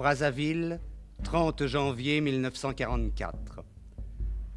Brazzaville, 0.00 0.80
30 1.24 1.66
janvier 1.66 2.22
1944. 2.22 3.62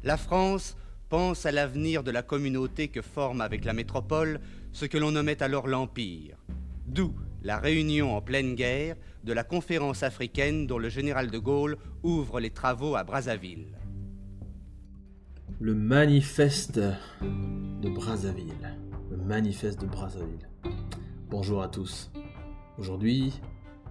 La 0.02 0.16
France 0.16 0.74
pense 1.10 1.44
à 1.44 1.52
l'avenir 1.52 2.02
de 2.02 2.10
la 2.10 2.22
communauté 2.22 2.88
que 2.88 3.02
forme 3.02 3.42
avec 3.42 3.66
la 3.66 3.74
métropole 3.74 4.40
ce 4.72 4.86
que 4.86 4.96
l'on 4.96 5.10
nommait 5.10 5.42
alors 5.42 5.66
l'Empire. 5.66 6.38
D'où 6.86 7.14
la 7.42 7.58
réunion 7.58 8.16
en 8.16 8.22
pleine 8.22 8.54
guerre 8.54 8.96
de 9.24 9.34
la 9.34 9.44
conférence 9.44 10.02
africaine 10.02 10.66
dont 10.66 10.78
le 10.78 10.88
général 10.88 11.30
de 11.30 11.38
Gaulle 11.38 11.76
ouvre 12.02 12.40
les 12.40 12.48
travaux 12.48 12.96
à 12.96 13.04
Brazzaville. 13.04 13.76
Le 15.60 15.74
manifeste 15.74 16.80
de 16.80 17.90
Brazzaville. 17.90 18.78
Le 19.10 19.18
manifeste 19.18 19.78
de 19.78 19.86
Brazzaville. 19.86 20.48
Bonjour 21.28 21.60
à 21.60 21.68
tous. 21.68 22.10
Aujourd'hui, 22.78 23.34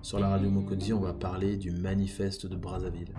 sur 0.04 0.20
la 0.20 0.28
radio 0.28 0.50
Mokodi, 0.50 0.92
on 0.92 1.00
va 1.00 1.14
parler 1.14 1.56
du 1.56 1.72
manifeste 1.72 2.46
de 2.46 2.58
Brazzaville. 2.58 3.14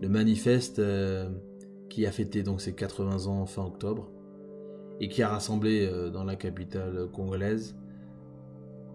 Le 0.00 0.08
manifeste 0.08 0.78
euh, 0.78 1.28
qui 1.90 2.06
a 2.06 2.12
fêté 2.12 2.44
donc 2.44 2.60
ses 2.60 2.74
80 2.76 3.26
ans 3.26 3.44
fin 3.44 3.64
octobre 3.64 4.08
et 5.00 5.08
qui 5.08 5.20
a 5.24 5.28
rassemblé 5.30 5.84
euh, 5.84 6.10
dans 6.10 6.22
la 6.22 6.36
capitale 6.36 7.08
congolaise 7.12 7.76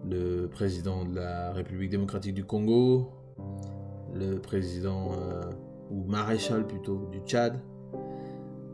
le 0.08 0.46
président 0.46 1.04
de 1.04 1.14
la 1.14 1.52
République 1.52 1.90
démocratique 1.90 2.34
du 2.34 2.44
Congo, 2.44 3.10
le 4.14 4.38
président 4.38 5.12
euh, 5.12 5.42
ou 5.90 6.04
maréchal 6.04 6.66
plutôt 6.66 7.10
du 7.12 7.18
Tchad, 7.26 7.60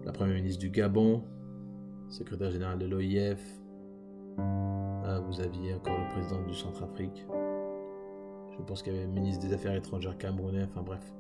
la 0.04 0.12
première 0.12 0.36
ministre 0.36 0.60
du 0.60 0.70
Gabon, 0.70 1.24
secrétaire 2.08 2.52
général 2.52 2.78
de 2.78 2.86
l'OIF. 2.86 3.63
Ah, 4.38 5.20
vous 5.26 5.40
aviez 5.40 5.74
encore 5.74 5.96
le 5.98 6.08
président 6.12 6.42
du 6.42 6.54
Centrafrique. 6.54 7.26
Je 8.50 8.62
pense 8.62 8.82
qu'il 8.82 8.92
y 8.92 8.96
avait 8.96 9.06
le 9.06 9.12
ministre 9.12 9.46
des 9.46 9.52
Affaires 9.52 9.74
étrangères 9.74 10.16
camerounais, 10.16 10.64
enfin 10.64 10.82
bref. 10.82 11.12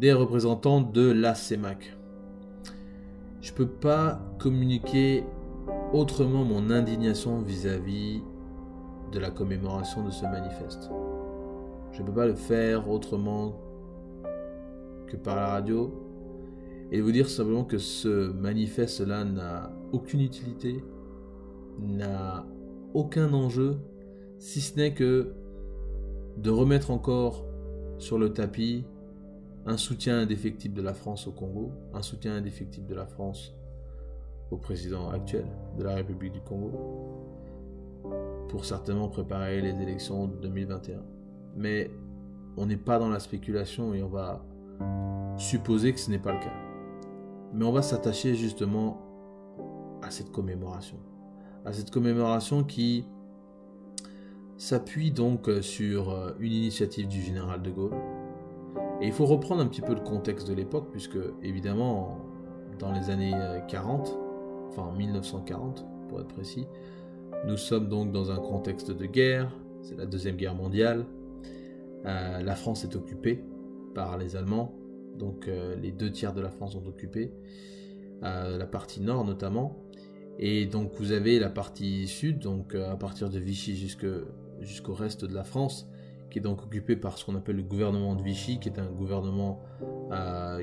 Des 0.00 0.12
représentants 0.12 0.80
de 0.80 1.10
la 1.10 1.34
CEMAC. 1.34 1.96
Je 3.40 3.52
peux 3.52 3.66
pas 3.66 4.20
communiquer 4.38 5.24
autrement 5.92 6.44
mon 6.44 6.70
indignation 6.70 7.40
vis-à-vis 7.40 8.22
de 9.12 9.18
la 9.18 9.30
commémoration 9.30 10.04
de 10.04 10.10
ce 10.10 10.24
manifeste. 10.24 10.90
Je 11.92 12.02
ne 12.02 12.06
peux 12.06 12.12
pas 12.12 12.26
le 12.26 12.34
faire 12.34 12.88
autrement 12.90 13.54
que 15.06 15.16
par 15.16 15.36
la 15.36 15.48
radio 15.48 15.92
et 16.92 17.00
vous 17.00 17.12
dire 17.12 17.28
simplement 17.28 17.64
que 17.64 17.78
ce 17.78 18.30
manifeste-là 18.32 19.24
n'a 19.24 19.72
aucune 19.92 20.20
utilité, 20.20 20.82
n'a 21.78 22.46
aucun 22.94 23.32
enjeu, 23.32 23.78
si 24.38 24.60
ce 24.60 24.76
n'est 24.76 24.94
que 24.94 25.34
de 26.36 26.50
remettre 26.50 26.90
encore 26.90 27.44
sur 27.98 28.18
le 28.18 28.32
tapis 28.32 28.84
un 29.66 29.76
soutien 29.76 30.20
indéfectible 30.20 30.74
de 30.74 30.82
la 30.82 30.94
France 30.94 31.26
au 31.26 31.32
Congo, 31.32 31.72
un 31.92 32.02
soutien 32.02 32.36
indéfectible 32.36 32.86
de 32.86 32.94
la 32.94 33.06
France 33.06 33.54
au 34.50 34.56
président 34.56 35.10
actuel 35.10 35.44
de 35.76 35.84
la 35.84 35.94
République 35.94 36.32
du 36.32 36.40
Congo, 36.40 36.72
pour 38.48 38.64
certainement 38.64 39.08
préparer 39.08 39.60
les 39.60 39.82
élections 39.82 40.26
de 40.26 40.36
2021. 40.36 41.02
Mais 41.56 41.90
on 42.56 42.66
n'est 42.66 42.78
pas 42.78 42.98
dans 42.98 43.10
la 43.10 43.20
spéculation 43.20 43.92
et 43.92 44.02
on 44.02 44.08
va 44.08 44.42
supposer 45.36 45.92
que 45.92 46.00
ce 46.00 46.10
n'est 46.10 46.18
pas 46.18 46.32
le 46.32 46.40
cas. 46.40 46.54
Mais 47.52 47.64
on 47.64 47.72
va 47.72 47.82
s'attacher 47.82 48.34
justement 48.34 49.02
à 50.02 50.10
cette 50.10 50.30
commémoration. 50.30 50.96
À 51.64 51.72
cette 51.72 51.90
commémoration 51.90 52.64
qui 52.64 53.04
s'appuie 54.56 55.10
donc 55.10 55.50
sur 55.60 56.10
euh, 56.10 56.32
une 56.40 56.52
initiative 56.52 57.08
du 57.08 57.20
général 57.20 57.62
de 57.62 57.70
Gaulle. 57.70 57.94
Et 59.00 59.06
il 59.06 59.12
faut 59.12 59.26
reprendre 59.26 59.62
un 59.62 59.66
petit 59.66 59.82
peu 59.82 59.94
le 59.94 60.00
contexte 60.00 60.48
de 60.48 60.54
l'époque, 60.54 60.88
puisque 60.90 61.18
évidemment, 61.42 62.18
dans 62.78 62.92
les 62.92 63.10
années 63.10 63.34
40, 63.68 64.08
euh, 64.08 64.12
enfin 64.68 64.92
1940 64.96 65.86
pour 66.08 66.20
être 66.20 66.28
précis, 66.28 66.66
nous 67.46 67.56
sommes 67.56 67.88
donc 67.88 68.10
dans 68.10 68.30
un 68.32 68.38
contexte 68.38 68.90
de 68.90 69.06
guerre, 69.06 69.52
c'est 69.82 69.96
la 69.96 70.06
Deuxième 70.06 70.36
Guerre 70.36 70.54
mondiale, 70.54 71.06
euh, 72.06 72.42
la 72.42 72.54
France 72.54 72.84
est 72.84 72.96
occupée 72.96 73.44
par 73.94 74.18
les 74.18 74.36
Allemands, 74.36 74.74
donc 75.16 75.48
euh, 75.48 75.76
les 75.76 75.92
deux 75.92 76.10
tiers 76.10 76.32
de 76.32 76.40
la 76.40 76.50
France 76.50 76.72
sont 76.72 76.86
occupés, 76.86 77.32
euh, 78.22 78.56
la 78.56 78.66
partie 78.66 79.00
nord 79.00 79.24
notamment. 79.24 79.76
Et 80.38 80.66
donc 80.66 80.92
vous 80.98 81.12
avez 81.12 81.38
la 81.38 81.50
partie 81.50 82.06
sud, 82.06 82.38
donc 82.38 82.74
euh, 82.74 82.92
à 82.92 82.96
partir 82.96 83.28
de 83.28 83.38
Vichy 83.38 83.76
jusqu'au 83.76 84.94
reste 84.94 85.24
de 85.24 85.34
la 85.34 85.44
France, 85.44 85.90
qui 86.30 86.38
est 86.38 86.42
donc 86.42 86.62
occupée 86.62 86.96
par 86.96 87.18
ce 87.18 87.24
qu'on 87.24 87.34
appelle 87.34 87.56
le 87.56 87.62
gouvernement 87.62 88.14
de 88.14 88.22
Vichy, 88.22 88.60
qui 88.60 88.68
est 88.68 88.78
un 88.78 88.90
gouvernement 88.90 89.60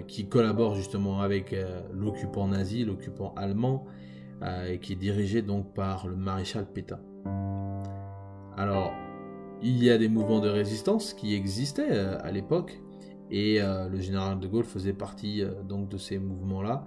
qui 0.07 0.27
collabore 0.27 0.75
justement 0.75 1.21
avec 1.21 1.55
l'occupant 1.91 2.47
nazi, 2.47 2.83
l'occupant 2.83 3.33
allemand, 3.35 3.85
et 4.67 4.79
qui 4.79 4.93
est 4.93 4.95
dirigé 4.95 5.41
donc 5.41 5.73
par 5.73 6.07
le 6.07 6.15
maréchal 6.15 6.67
Pétain. 6.71 6.99
Alors, 8.57 8.93
il 9.63 9.83
y 9.83 9.89
a 9.89 9.97
des 9.97 10.07
mouvements 10.07 10.39
de 10.39 10.49
résistance 10.49 11.13
qui 11.13 11.33
existaient 11.33 11.97
à 11.97 12.31
l'époque, 12.31 12.79
et 13.31 13.61
euh, 13.61 13.89
le 13.89 13.99
général 13.99 14.39
de 14.39 14.47
Gaulle 14.47 14.63
faisait 14.63 14.93
partie 14.93 15.41
euh, 15.41 15.63
donc 15.63 15.89
de 15.89 15.97
ces 15.97 16.19
mouvements-là. 16.19 16.85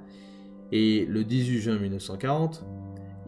Et 0.71 1.07
le 1.07 1.25
18 1.25 1.59
juin 1.59 1.79
1940, 1.79 2.65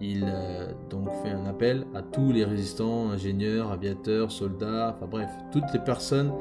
il 0.01 0.25
euh, 0.27 0.73
donc 0.89 1.09
fait 1.23 1.31
un 1.31 1.47
appel 1.47 1.87
à 1.95 2.03
tous 2.03 2.33
les 2.33 2.45
résistants, 2.45 3.11
ingénieurs, 3.11 3.71
aviateurs, 3.71 4.33
soldats, 4.33 4.95
enfin 4.97 5.07
bref, 5.07 5.31
toutes 5.53 5.73
les 5.73 5.79
personnes 5.81 6.33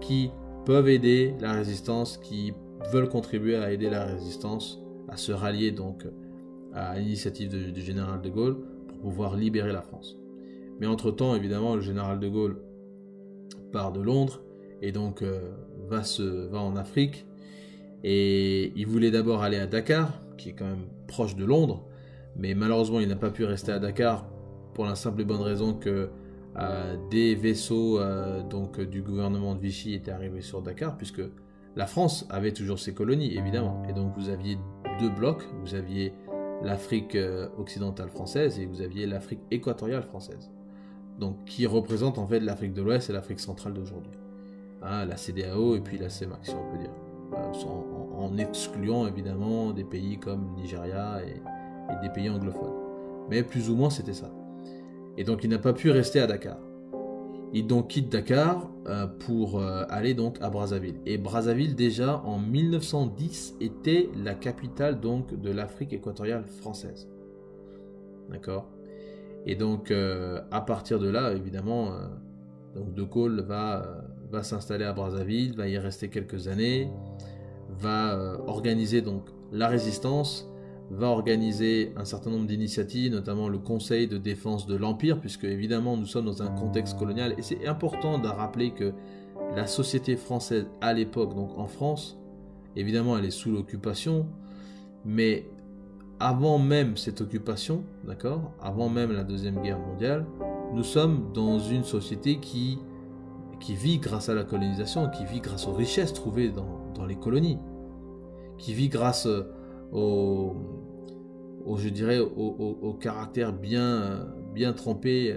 qui 0.00 0.30
peuvent 0.64 0.88
aider 0.88 1.34
la 1.40 1.52
résistance, 1.52 2.18
qui 2.18 2.52
veulent 2.92 3.08
contribuer 3.08 3.56
à 3.56 3.72
aider 3.72 3.90
la 3.90 4.04
résistance, 4.04 4.80
à 5.08 5.16
se 5.16 5.32
rallier 5.32 5.72
donc 5.72 6.06
à 6.74 6.98
l'initiative 6.98 7.72
du 7.72 7.80
général 7.80 8.20
de 8.20 8.28
Gaulle 8.28 8.58
pour 8.88 8.98
pouvoir 8.98 9.36
libérer 9.36 9.72
la 9.72 9.82
France. 9.82 10.16
Mais 10.78 10.86
entre-temps, 10.86 11.34
évidemment, 11.34 11.74
le 11.74 11.80
général 11.80 12.20
de 12.20 12.28
Gaulle 12.28 12.60
part 13.72 13.92
de 13.92 14.00
Londres 14.00 14.42
et 14.80 14.92
donc 14.92 15.24
va, 15.88 16.04
se, 16.04 16.22
va 16.22 16.60
en 16.60 16.76
Afrique. 16.76 17.26
Et 18.04 18.72
il 18.76 18.86
voulait 18.86 19.10
d'abord 19.10 19.42
aller 19.42 19.56
à 19.56 19.66
Dakar, 19.66 20.20
qui 20.36 20.50
est 20.50 20.52
quand 20.52 20.66
même 20.66 20.86
proche 21.08 21.34
de 21.34 21.44
Londres, 21.44 21.87
mais 22.38 22.54
malheureusement 22.54 23.00
il 23.00 23.08
n'a 23.08 23.16
pas 23.16 23.30
pu 23.30 23.44
rester 23.44 23.72
à 23.72 23.78
Dakar 23.78 24.26
pour 24.74 24.84
la 24.84 24.94
simple 24.94 25.20
et 25.20 25.24
bonne 25.24 25.42
raison 25.42 25.74
que 25.74 26.10
euh, 26.56 26.96
des 27.10 27.34
vaisseaux 27.34 28.00
euh, 28.00 28.42
donc 28.42 28.80
du 28.80 29.02
gouvernement 29.02 29.54
de 29.54 29.60
Vichy 29.60 29.94
étaient 29.94 30.10
arrivés 30.10 30.40
sur 30.40 30.62
Dakar, 30.62 30.96
puisque 30.96 31.22
la 31.76 31.86
France 31.86 32.26
avait 32.30 32.52
toujours 32.52 32.78
ses 32.78 32.94
colonies 32.94 33.36
évidemment, 33.36 33.82
et 33.88 33.92
donc 33.92 34.12
vous 34.16 34.28
aviez 34.28 34.58
deux 34.98 35.10
blocs, 35.10 35.44
vous 35.62 35.74
aviez 35.74 36.12
l'Afrique 36.62 37.14
euh, 37.14 37.48
occidentale 37.58 38.08
française 38.08 38.58
et 38.58 38.66
vous 38.66 38.82
aviez 38.82 39.06
l'Afrique 39.06 39.40
équatoriale 39.50 40.02
française, 40.02 40.50
donc 41.18 41.44
qui 41.44 41.66
représente 41.66 42.18
en 42.18 42.26
fait 42.26 42.40
l'Afrique 42.40 42.72
de 42.72 42.82
l'Ouest 42.82 43.10
et 43.10 43.12
l'Afrique 43.12 43.40
centrale 43.40 43.74
d'aujourd'hui. 43.74 44.12
Hein, 44.82 45.06
la 45.06 45.16
CDAO 45.16 45.76
et 45.76 45.80
puis 45.80 45.98
la 45.98 46.08
CEMAC, 46.08 46.38
si 46.42 46.52
on 46.52 46.72
peut 46.72 46.78
dire. 46.78 46.92
Euh, 47.34 47.52
en, 48.16 48.38
excluant 48.38 49.06
évidemment 49.06 49.72
des 49.72 49.84
pays 49.84 50.18
comme 50.18 50.54
Nigeria 50.56 51.20
et, 51.22 51.40
des 52.02 52.08
pays 52.10 52.28
anglophones. 52.28 52.74
Mais 53.30 53.42
plus 53.42 53.70
ou 53.70 53.76
moins 53.76 53.90
c'était 53.90 54.14
ça. 54.14 54.30
Et 55.16 55.24
donc 55.24 55.44
il 55.44 55.50
n'a 55.50 55.58
pas 55.58 55.72
pu 55.72 55.90
rester 55.90 56.20
à 56.20 56.26
Dakar. 56.26 56.58
Il 57.52 57.66
donc 57.66 57.88
quitte 57.88 58.10
Dakar 58.10 58.68
euh, 58.86 59.06
pour 59.06 59.58
euh, 59.58 59.84
aller 59.88 60.14
donc 60.14 60.36
à 60.42 60.50
Brazzaville. 60.50 61.00
Et 61.06 61.16
Brazzaville 61.16 61.74
déjà 61.74 62.18
en 62.24 62.38
1910 62.38 63.56
était 63.60 64.10
la 64.22 64.34
capitale 64.34 65.00
donc 65.00 65.34
de 65.40 65.50
l'Afrique 65.50 65.92
équatoriale 65.92 66.44
française. 66.44 67.08
D'accord? 68.30 68.68
Et 69.46 69.54
donc 69.54 69.90
à 69.90 70.60
partir 70.60 70.98
de 70.98 71.08
là, 71.08 71.32
évidemment, 71.32 71.92
donc 72.74 72.92
De 72.92 73.02
Gaulle 73.02 73.40
va 73.40 74.04
va 74.30 74.42
s'installer 74.42 74.84
à 74.84 74.92
Brazzaville, 74.92 75.54
va 75.56 75.68
y 75.68 75.78
rester 75.78 76.08
quelques 76.08 76.48
années, 76.48 76.90
va 77.68 78.14
euh, 78.14 78.38
organiser 78.46 79.00
donc 79.00 79.24
la 79.52 79.68
résistance, 79.68 80.48
va 80.90 81.08
organiser 81.08 81.92
un 81.96 82.04
certain 82.04 82.30
nombre 82.30 82.46
d'initiatives, 82.46 83.12
notamment 83.12 83.48
le 83.48 83.58
Conseil 83.58 84.08
de 84.08 84.16
défense 84.16 84.66
de 84.66 84.74
l'Empire, 84.74 85.20
puisque 85.20 85.44
évidemment 85.44 85.96
nous 85.96 86.06
sommes 86.06 86.24
dans 86.24 86.42
un 86.42 86.48
contexte 86.48 86.98
colonial, 86.98 87.34
et 87.36 87.42
c'est 87.42 87.66
important 87.66 88.18
de 88.18 88.28
rappeler 88.28 88.70
que 88.70 88.92
la 89.54 89.66
société 89.66 90.16
française 90.16 90.66
à 90.80 90.92
l'époque, 90.92 91.34
donc 91.34 91.56
en 91.58 91.66
France, 91.66 92.18
évidemment 92.76 93.18
elle 93.18 93.24
est 93.24 93.30
sous 93.30 93.50
l'occupation, 93.50 94.26
mais 95.04 95.46
avant 96.20 96.58
même 96.58 96.96
cette 96.96 97.20
occupation, 97.20 97.84
d'accord, 98.04 98.52
avant 98.60 98.88
même 98.88 99.12
la 99.12 99.24
Deuxième 99.24 99.60
Guerre 99.62 99.78
mondiale, 99.78 100.26
nous 100.74 100.84
sommes 100.84 101.30
dans 101.32 101.58
une 101.58 101.84
société 101.84 102.38
qui 102.38 102.78
qui 103.60 103.74
vit 103.74 103.98
grâce 103.98 104.28
à 104.28 104.34
la 104.34 104.44
colonisation, 104.44 105.08
qui 105.08 105.24
vit 105.24 105.40
grâce 105.40 105.66
aux 105.66 105.72
richesses 105.72 106.12
trouvées 106.12 106.50
dans, 106.50 107.04
les 107.06 107.16
colonies, 107.16 107.58
qui 108.56 108.74
vit 108.74 108.88
grâce 108.88 109.26
euh, 109.26 110.50
au, 111.68 111.76
je 111.76 111.88
dirais, 111.88 112.18
au, 112.18 112.96
caractère 113.00 113.52
bien, 113.52 114.26
bien 114.54 114.72
trempé 114.72 115.36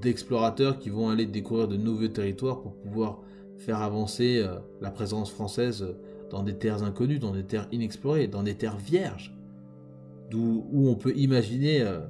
d'explorateurs 0.00 0.78
qui 0.78 0.90
vont 0.90 1.08
aller 1.08 1.26
découvrir 1.26 1.68
de 1.68 1.76
nouveaux 1.76 2.08
territoires 2.08 2.60
pour 2.60 2.74
pouvoir 2.74 3.20
faire 3.58 3.80
avancer 3.80 4.38
euh, 4.38 4.56
la 4.80 4.90
présence 4.90 5.30
française 5.30 5.86
dans 6.30 6.42
des 6.42 6.56
terres 6.56 6.82
inconnues, 6.82 7.18
dans 7.18 7.32
des 7.32 7.44
terres 7.44 7.68
inexplorées, 7.72 8.26
dans 8.26 8.42
des 8.42 8.54
terres 8.54 8.76
vierges, 8.76 9.34
d'où 10.30 10.66
où 10.72 10.88
on 10.88 10.94
peut 10.94 11.14
imaginer, 11.16 11.82
euh, 11.82 12.00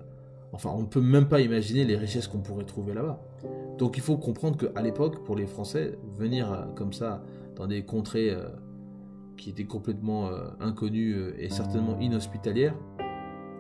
enfin 0.53 0.71
on 0.75 0.83
ne 0.83 0.87
peut 0.87 1.01
même 1.01 1.29
pas 1.29 1.41
imaginer 1.41 1.85
les 1.85 1.97
richesses 1.97 2.29
qu'on 2.29 2.41
pourrait 2.41 2.65
trouver 2.65 2.95
là-bas. 2.95 3.21
Donc 3.79 3.97
il 3.97 4.03
faut 4.03 4.17
comprendre 4.17 4.57
qu'à 4.57 4.83
l'époque, 4.83 5.25
pour 5.25 5.37
les 5.37 5.47
Français, 5.47 5.99
venir 6.19 6.53
euh, 6.53 6.65
comme 6.75 6.93
ça 6.93 7.23
dans 7.55 7.67
des 7.67 7.83
contrées 7.85 8.37
qui 9.39 9.49
étaient 9.49 9.65
complètement 9.65 10.29
inconnues 10.61 11.17
et 11.39 11.49
certainement 11.49 11.99
inhospitalières, 11.99 12.75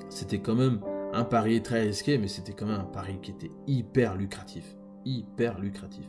c'était 0.09 0.39
quand 0.39 0.55
même 0.55 0.81
un 1.13 1.25
pari 1.25 1.63
très 1.63 1.83
risqué, 1.83 2.19
mais 2.19 2.29
c'était 2.29 2.53
quand 2.53 2.67
même 2.67 2.81
un 2.81 2.85
pari 2.85 3.19
qui 3.23 3.31
était 3.31 3.51
hyper 3.67 4.17
lucratif. 4.17 4.77
Hyper 5.05 5.59
lucratif. 5.61 6.05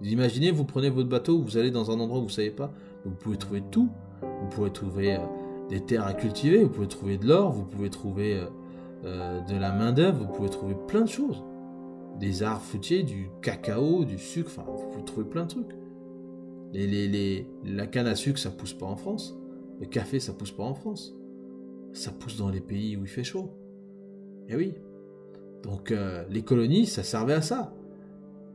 Vous 0.00 0.08
imaginez, 0.08 0.50
vous 0.50 0.64
prenez 0.64 0.90
votre 0.90 1.08
bateau, 1.08 1.40
vous 1.40 1.56
allez 1.56 1.70
dans 1.70 1.90
un 1.90 2.00
endroit 2.00 2.18
où 2.18 2.22
vous 2.22 2.28
ne 2.28 2.32
savez 2.32 2.50
pas, 2.50 2.72
vous 3.04 3.14
pouvez 3.14 3.36
trouver 3.36 3.62
tout. 3.70 3.88
Vous 4.40 4.48
pouvez 4.48 4.70
trouver 4.70 5.16
euh, 5.16 5.20
des 5.68 5.80
terres 5.80 6.06
à 6.06 6.14
cultiver, 6.14 6.64
vous 6.64 6.70
pouvez 6.70 6.88
trouver 6.88 7.18
de 7.18 7.26
l'or, 7.26 7.52
vous 7.52 7.64
pouvez 7.64 7.90
trouver 7.90 8.36
euh, 8.36 8.46
euh, 9.04 9.40
de 9.42 9.56
la 9.56 9.72
main-d'œuvre, 9.72 10.24
vous 10.24 10.32
pouvez 10.32 10.48
trouver 10.48 10.74
plein 10.86 11.02
de 11.02 11.08
choses. 11.08 11.42
Des 12.18 12.42
arbres 12.42 12.62
fruitiers, 12.62 13.02
du 13.02 13.30
cacao, 13.42 14.04
du 14.04 14.18
sucre, 14.18 14.50
enfin, 14.56 14.64
vous 14.70 14.88
pouvez 14.90 15.04
trouver 15.04 15.26
plein 15.26 15.44
de 15.44 15.48
trucs. 15.48 15.76
La 17.64 17.86
canne 17.86 18.06
à 18.06 18.14
sucre, 18.14 18.38
ça 18.38 18.50
pousse 18.50 18.74
pas 18.74 18.86
en 18.86 18.96
France. 18.96 19.36
Le 19.80 19.86
café, 19.86 20.20
ça 20.20 20.32
pousse 20.32 20.52
pas 20.52 20.64
en 20.64 20.74
France. 20.74 21.14
Ça 21.96 22.12
pousse 22.12 22.36
dans 22.36 22.50
les 22.50 22.60
pays 22.60 22.94
où 22.96 23.00
il 23.02 23.08
fait 23.08 23.24
chaud. 23.24 23.50
Eh 24.48 24.54
oui. 24.54 24.74
Donc 25.62 25.90
euh, 25.90 26.24
les 26.28 26.42
colonies, 26.42 26.84
ça 26.84 27.02
servait 27.02 27.32
à 27.32 27.40
ça. 27.40 27.72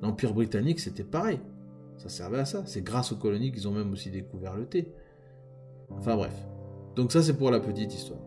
L'Empire 0.03 0.35
britannique, 0.35 0.79
c'était 0.79 1.03
pareil. 1.03 1.39
Ça 1.97 2.07
servait 2.07 2.37
à 2.37 2.45
ça. 2.45 2.63
C'est 2.67 2.83
grâce 2.83 3.11
aux 3.11 3.15
colonies 3.15 3.51
qu'ils 3.51 3.67
ont 3.67 3.71
même 3.71 3.91
aussi 3.91 4.11
découvert 4.11 4.55
le 4.55 4.67
thé. 4.67 4.93
Enfin 5.89 6.15
bref. 6.15 6.33
Donc 6.95 7.11
ça, 7.11 7.23
c'est 7.23 7.35
pour 7.35 7.49
la 7.49 7.59
petite 7.59 7.91
histoire. 7.95 8.19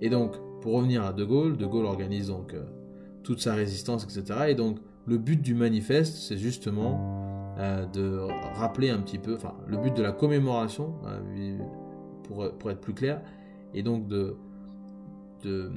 Et 0.00 0.10
donc, 0.10 0.34
pour 0.60 0.72
revenir 0.72 1.04
à 1.04 1.12
De 1.12 1.24
Gaulle, 1.24 1.56
De 1.56 1.64
Gaulle 1.64 1.86
organise 1.86 2.26
donc 2.26 2.52
euh, 2.52 2.64
toute 3.22 3.40
sa 3.40 3.54
résistance, 3.54 4.04
etc. 4.04 4.40
Et 4.48 4.54
donc, 4.56 4.78
le 5.06 5.18
but 5.18 5.40
du 5.40 5.54
manifeste, 5.54 6.16
c'est 6.16 6.36
justement 6.36 7.54
euh, 7.58 7.86
de 7.86 8.18
rappeler 8.56 8.90
un 8.90 8.98
petit 8.98 9.18
peu, 9.18 9.36
enfin, 9.36 9.54
le 9.68 9.76
but 9.76 9.96
de 9.96 10.02
la 10.02 10.10
commémoration, 10.10 10.94
pour, 12.24 12.50
pour 12.58 12.70
être 12.72 12.80
plus 12.80 12.94
clair, 12.94 13.22
et 13.72 13.82
donc 13.82 14.08
de, 14.08 14.36
de 15.42 15.70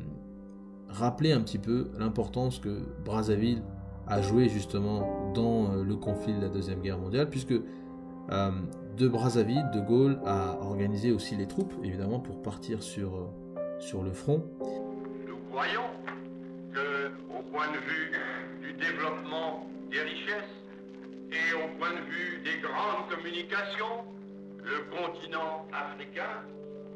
rappeler 0.90 1.32
un 1.32 1.42
petit 1.42 1.60
peu 1.60 1.90
l'importance 1.98 2.60
que 2.60 2.82
Brazzaville 3.06 3.62
a 4.08 4.22
joué 4.22 4.50
justement 4.50 5.32
dans 5.34 5.72
euh, 5.72 5.84
le 5.84 5.96
conflit 5.96 6.34
de 6.34 6.42
la 6.42 6.50
Deuxième 6.50 6.82
Guerre 6.82 6.98
mondiale, 6.98 7.30
puisque 7.30 7.54
euh, 7.54 8.52
de 8.98 9.08
Brazzaville, 9.08 9.66
De 9.74 9.80
Gaulle 9.80 10.20
a 10.26 10.58
organisé 10.62 11.12
aussi 11.12 11.36
les 11.36 11.48
troupes, 11.48 11.74
évidemment, 11.84 12.20
pour 12.20 12.42
partir 12.42 12.84
sur, 12.84 13.16
euh, 13.16 13.80
sur 13.80 14.04
le 14.04 14.12
front. 14.12 14.44
Nous 15.28 15.38
croyons 15.50 15.90
que, 16.74 17.08
au 17.38 17.42
point 17.52 17.68
de 17.68 17.78
vue 17.78 18.12
du 18.62 18.74
développement 18.74 19.66
des 19.90 20.02
richesses 20.02 20.56
et 21.32 21.54
au 21.56 21.78
point 21.80 21.92
de 21.92 22.06
vue 22.12 22.42
des 22.44 22.60
grandes 22.62 23.10
communications, 23.10 24.04
le 24.64 24.96
continent 24.96 25.66
africain 25.72 26.44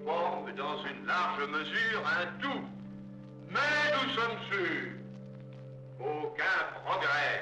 forme 0.06 0.52
dans 0.54 0.78
une 0.84 1.06
large 1.06 1.42
mesure 1.50 2.04
un 2.06 2.25
tout. 2.42 2.63
Mais 3.50 3.84
nous 3.94 4.10
sommes 4.13 4.40
sûrs 4.52 4.92
qu'aucun 5.98 6.60
progrès 6.86 7.42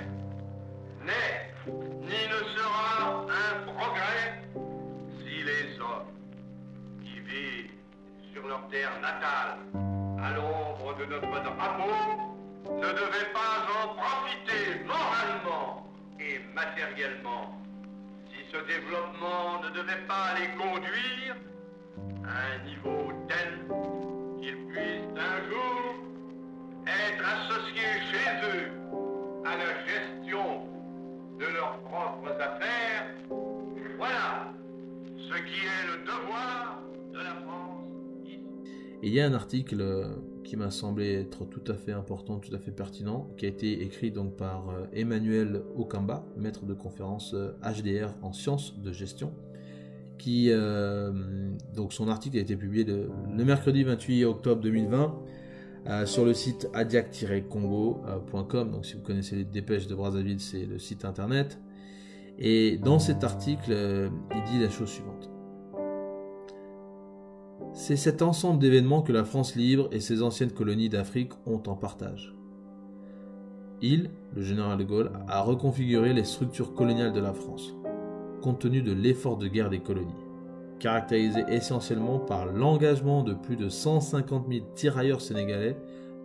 n'est 1.06 1.54
ni 1.68 2.28
ne 2.34 2.42
sera 2.56 3.26
un 3.28 3.72
progrès 3.72 4.42
si 5.20 5.44
les 5.44 5.80
hommes 5.80 6.14
qui 7.04 7.20
vivent 7.20 7.72
sur 8.34 8.48
leur 8.48 8.68
terre 8.70 9.00
natale, 9.02 9.58
à 10.22 10.32
l'ombre 10.36 10.96
de 10.98 11.06
notre 11.06 11.44
drapeau, 11.44 11.94
ne 12.70 12.88
devaient 12.88 13.32
pas 13.34 13.56
en 13.84 13.96
profiter 13.96 14.84
moralement 14.86 15.88
et 16.20 16.40
matériellement, 16.54 17.60
si 18.30 18.40
ce 18.52 18.58
développement 18.66 19.62
ne 19.64 19.70
devait 19.70 20.06
pas 20.08 20.34
les 20.40 20.48
conduire 20.58 21.36
à 22.26 22.56
un 22.56 22.66
niveau 22.68 23.12
tel 23.28 23.60
qu'ils 24.40 24.66
puissent 24.68 25.18
un 25.18 25.50
jour 25.50 25.96
être 26.86 27.24
associés 27.36 27.96
chez 28.12 28.30
eux 28.58 28.72
à 29.46 29.58
la 29.58 29.72
gestion 29.86 30.68
de 31.40 31.46
leurs 31.46 31.80
propres 31.80 32.34
affaires. 32.34 33.08
Voilà 33.98 34.54
ce 35.18 35.36
qui 35.44 35.66
est 35.66 35.88
le 35.88 36.06
devoir 36.06 36.82
de 37.14 37.18
la 37.20 37.36
France. 37.46 37.64
il 39.02 39.14
y 39.14 39.20
a 39.20 39.26
un 39.26 39.34
article 39.34 39.82
euh, 39.82 40.08
qui 40.44 40.56
m'a 40.56 40.72
semblé 40.72 41.14
être 41.14 41.46
tout 41.46 41.72
à 41.72 41.76
fait 41.76 41.92
important, 41.92 42.40
tout 42.40 42.54
à 42.56 42.60
fait 42.60 42.72
pertinent, 42.72 43.30
qui 43.38 43.46
a 43.46 43.50
été 43.50 43.84
écrit 43.84 44.12
donc 44.12 44.36
par 44.38 44.70
euh, 44.70 44.86
Emmanuel 44.94 45.62
Okamba, 45.76 46.26
maître 46.38 46.66
de 46.66 46.74
conférence 46.74 47.34
HDR 47.34 48.08
euh, 48.08 48.08
en 48.22 48.34
sciences 48.34 48.80
de 48.80 48.92
gestion, 48.92 49.34
qui 50.18 50.52
donc 51.76 51.92
son 51.94 52.08
article 52.08 52.38
a 52.38 52.42
été 52.42 52.56
publié 52.56 52.84
le, 52.84 53.10
le 53.36 53.46
mercredi 53.46 53.84
28 53.84 54.26
octobre 54.26 54.62
2020 54.62 55.20
euh, 55.86 56.06
sur 56.06 56.24
le 56.24 56.34
site 56.34 56.70
adiac-congo.com. 56.74 58.72
Donc 58.72 58.86
si 58.86 58.94
vous 58.94 59.02
connaissez 59.02 59.36
les 59.36 59.44
dépêches 59.44 59.88
de 59.88 59.96
Brazzaville, 59.96 60.40
c'est 60.40 60.66
le 60.66 60.80
site 60.80 61.04
internet. 61.04 61.60
Et 62.40 62.78
dans 62.78 63.00
cet 63.00 63.26
article, 63.26 63.72
euh, 63.72 64.10
il 64.34 64.44
dit 64.44 64.60
la 64.60 64.70
chose 64.70 64.90
suivante. 64.90 65.30
C'est 67.74 67.98
cet 67.98 68.22
ensemble 68.22 68.60
d'événements 68.60 69.02
que 69.02 69.12
la 69.12 69.26
France 69.26 69.56
libre 69.56 69.90
et 69.92 70.00
ses 70.00 70.22
anciennes 70.22 70.52
colonies 70.52 70.88
d'Afrique 70.90 71.34
ont 71.46 71.62
en 71.68 71.76
partage. 71.76 72.34
Il, 73.82 74.12
le 74.34 74.42
général 74.42 74.78
de 74.78 74.86
Gaulle, 74.86 75.12
a 75.28 75.42
reconfiguré 75.42 76.14
les 76.14 76.24
structures 76.24 76.74
coloniales 76.74 77.12
de 77.12 77.20
la 77.20 77.34
France, 77.34 77.76
compte 78.44 78.60
tenu 78.60 78.82
de 78.82 78.92
l'effort 78.92 79.38
de 79.38 79.48
guerre 79.48 79.70
des 79.70 79.80
colonies 79.80 80.14
caractérisé 80.84 81.46
essentiellement 81.48 82.20
par 82.20 82.46
l'engagement 82.46 83.24
de 83.24 83.34
plus 83.34 83.56
de 83.56 83.70
150 83.70 84.48
000 84.52 84.66
tirailleurs 84.76 85.22
sénégalais 85.22 85.78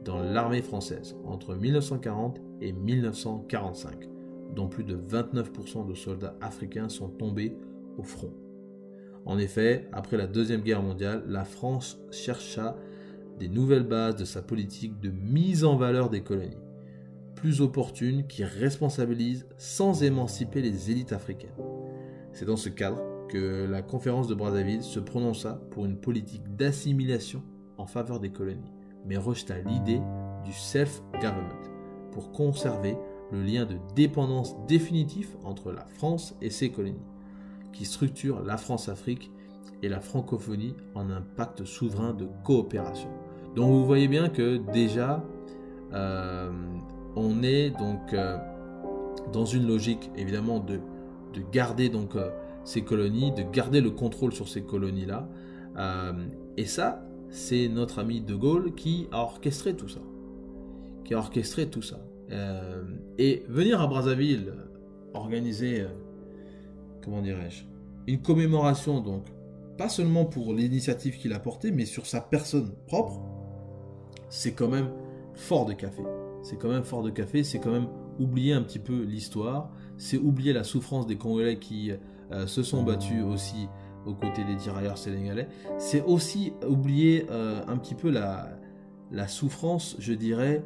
dans 0.04 0.20
l'armée 0.20 0.62
française 0.62 1.16
entre 1.24 1.54
1940 1.54 2.40
et 2.60 2.72
1945, 2.72 4.08
dont 4.56 4.66
plus 4.66 4.82
de 4.82 4.96
29% 4.96 5.86
de 5.86 5.94
soldats 5.94 6.34
africains 6.40 6.88
sont 6.88 7.08
tombés 7.08 7.56
au 7.98 8.02
front. 8.02 8.32
En 9.26 9.38
effet, 9.38 9.88
après 9.92 10.16
la 10.16 10.26
Deuxième 10.26 10.62
Guerre 10.62 10.82
mondiale, 10.82 11.22
la 11.28 11.44
France 11.44 12.00
chercha 12.10 12.76
des 13.38 13.48
nouvelles 13.48 13.86
bases 13.86 14.16
de 14.16 14.24
sa 14.24 14.42
politique 14.42 14.98
de 14.98 15.10
mise 15.10 15.64
en 15.64 15.76
valeur 15.76 16.10
des 16.10 16.22
colonies, 16.22 16.58
plus 17.36 17.60
opportunes 17.60 18.26
qui 18.26 18.42
responsabilisent 18.42 19.46
sans 19.56 20.02
émanciper 20.02 20.62
les 20.62 20.90
élites 20.90 21.12
africaines. 21.12 21.54
C'est 22.38 22.44
dans 22.44 22.56
ce 22.56 22.68
cadre 22.68 23.00
que 23.28 23.66
la 23.68 23.82
conférence 23.82 24.28
de 24.28 24.34
Brazzaville 24.36 24.84
se 24.84 25.00
prononça 25.00 25.60
pour 25.72 25.86
une 25.86 25.96
politique 25.96 26.54
d'assimilation 26.54 27.42
en 27.78 27.86
faveur 27.86 28.20
des 28.20 28.30
colonies, 28.30 28.70
mais 29.04 29.16
rejeta 29.16 29.58
l'idée 29.58 30.00
du 30.44 30.52
self-government 30.52 31.58
pour 32.12 32.30
conserver 32.30 32.96
le 33.32 33.42
lien 33.42 33.66
de 33.66 33.74
dépendance 33.96 34.54
définitif 34.68 35.36
entre 35.42 35.72
la 35.72 35.84
France 35.84 36.36
et 36.40 36.50
ses 36.50 36.70
colonies, 36.70 37.02
qui 37.72 37.84
structure 37.84 38.44
la 38.44 38.56
France-Afrique 38.56 39.32
et 39.82 39.88
la 39.88 39.98
francophonie 39.98 40.76
en 40.94 41.10
un 41.10 41.22
pacte 41.22 41.64
souverain 41.64 42.14
de 42.14 42.28
coopération. 42.44 43.10
Donc 43.56 43.72
vous 43.72 43.84
voyez 43.84 44.06
bien 44.06 44.28
que 44.28 44.58
déjà, 44.58 45.24
euh, 45.92 46.52
on 47.16 47.42
est 47.42 47.70
donc 47.70 48.12
euh, 48.12 48.38
dans 49.32 49.44
une 49.44 49.66
logique 49.66 50.12
évidemment 50.16 50.60
de, 50.60 50.78
de 51.38 51.50
garder 51.50 51.88
donc 51.88 52.16
euh, 52.16 52.30
ces 52.64 52.82
colonies, 52.82 53.32
de 53.32 53.42
garder 53.42 53.80
le 53.80 53.90
contrôle 53.90 54.32
sur 54.32 54.48
ces 54.48 54.62
colonies-là. 54.62 55.28
Euh, 55.76 56.12
et 56.56 56.66
ça, 56.66 57.04
c'est 57.30 57.68
notre 57.68 57.98
ami 57.98 58.20
De 58.20 58.34
Gaulle 58.34 58.74
qui 58.74 59.08
a 59.12 59.22
orchestré 59.22 59.74
tout 59.74 59.88
ça. 59.88 60.00
Qui 61.04 61.14
a 61.14 61.18
orchestré 61.18 61.68
tout 61.68 61.82
ça. 61.82 62.00
Euh, 62.30 62.82
et 63.16 63.44
venir 63.48 63.80
à 63.80 63.86
Brazzaville, 63.86 64.52
organiser, 65.14 65.86
comment 67.02 67.22
dirais-je, 67.22 67.64
une 68.06 68.20
commémoration, 68.20 69.00
donc, 69.00 69.24
pas 69.76 69.88
seulement 69.88 70.24
pour 70.24 70.52
l'initiative 70.52 71.16
qu'il 71.18 71.32
a 71.32 71.38
portée, 71.38 71.70
mais 71.70 71.86
sur 71.86 72.06
sa 72.06 72.20
personne 72.20 72.72
propre, 72.86 73.20
c'est 74.28 74.52
quand 74.52 74.68
même 74.68 74.90
fort 75.34 75.66
de 75.66 75.72
café. 75.72 76.02
C'est 76.42 76.56
quand 76.56 76.68
même 76.68 76.84
fort 76.84 77.02
de 77.02 77.10
café, 77.10 77.44
c'est 77.44 77.58
quand 77.58 77.70
même 77.70 77.88
oublier 78.18 78.52
un 78.52 78.62
petit 78.62 78.78
peu 78.78 79.02
l'histoire, 79.02 79.70
c'est 79.96 80.18
oublier 80.18 80.52
la 80.52 80.64
souffrance 80.64 81.06
des 81.06 81.16
Congolais 81.16 81.58
qui 81.58 81.92
euh, 82.32 82.46
se 82.46 82.62
sont 82.62 82.82
battus 82.82 83.24
aussi 83.24 83.68
aux 84.06 84.14
côtés 84.14 84.44
des 84.44 84.56
tirailleurs 84.56 84.98
sénégalais. 84.98 85.48
C'est 85.78 86.02
aussi 86.02 86.52
oublier 86.66 87.26
euh, 87.30 87.62
un 87.66 87.76
petit 87.76 87.94
peu 87.94 88.10
la, 88.10 88.58
souffrance, 89.26 89.96
je 89.98 90.12
dirais, 90.12 90.62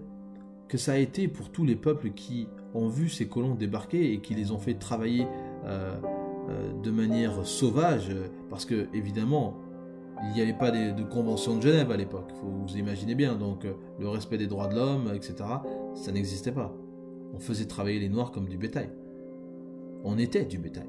que 0.69 0.79
ça 0.79 0.93
a 0.93 0.97
été 0.97 1.29
pour 1.29 1.51
tous 1.51 1.65
les 1.65 1.77
peuples 1.77 2.11
qui 2.11 2.49
ont 2.75 2.89
vu 2.89 3.09
ces 3.09 3.29
colons 3.29 3.55
débarquer 3.55 4.13
et 4.13 4.21
qui 4.21 4.35
les 4.35 4.51
ont 4.51 4.59
fait 4.59 4.75
travailler 4.75 5.27
euh, 5.67 5.95
de 6.83 6.91
manière 6.91 7.47
sauvage, 7.47 8.11
parce 8.51 8.65
que 8.65 8.89
évidemment, 8.93 9.57
il 10.25 10.33
n'y 10.35 10.41
avait 10.41 10.57
pas 10.57 10.71
de, 10.71 10.93
de, 10.93 11.03
convention 11.03 11.57
de 11.57 11.63
Genève 11.63 11.91
à 11.91 11.97
l'époque, 11.97 12.33
vous 12.43 12.77
imaginez 12.77 13.15
bien, 13.15 13.35
donc 13.35 13.67
le 13.99 14.09
respect 14.09 14.39
des 14.39 14.47
droits 14.47 14.69
de 14.69 14.75
l'homme, 14.75 15.13
etc., 15.15 15.35
ça 15.95 16.13
n'existait 16.13 16.53
pas. 16.53 16.75
On 17.33 17.39
faisait 17.39 17.67
travailler 17.67 17.99
les 17.99 18.09
Noirs 18.09 18.33
comme 18.33 18.49
du 18.49 18.59
bétail. 18.59 18.91
On 20.05 20.19
était 20.19 20.45
du 20.45 20.59
bétail. 20.59 20.89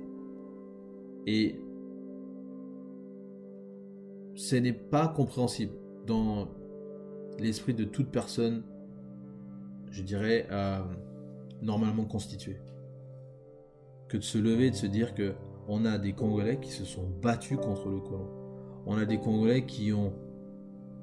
Et 1.25 1.59
ce 4.35 4.55
n'est 4.55 4.73
pas 4.73 5.07
compréhensible 5.07 5.73
dans 6.05 6.47
l'esprit 7.39 7.73
de 7.73 7.83
toute 7.83 8.09
personne, 8.09 8.63
je 9.91 10.01
dirais, 10.01 10.47
euh, 10.51 10.79
normalement 11.61 12.05
constituée. 12.05 12.59
Que 14.09 14.17
de 14.17 14.23
se 14.23 14.37
lever 14.37 14.67
et 14.67 14.71
de 14.71 14.75
se 14.75 14.87
dire 14.87 15.13
que 15.13 15.33
on 15.67 15.85
a 15.85 15.97
des 15.97 16.13
Congolais 16.13 16.59
qui 16.59 16.71
se 16.71 16.83
sont 16.83 17.07
battus 17.21 17.57
contre 17.57 17.89
le 17.89 17.99
colon. 17.99 18.27
On 18.85 18.97
a 18.97 19.05
des 19.05 19.17
Congolais 19.17 19.65
qui 19.65 19.93
ont 19.93 20.13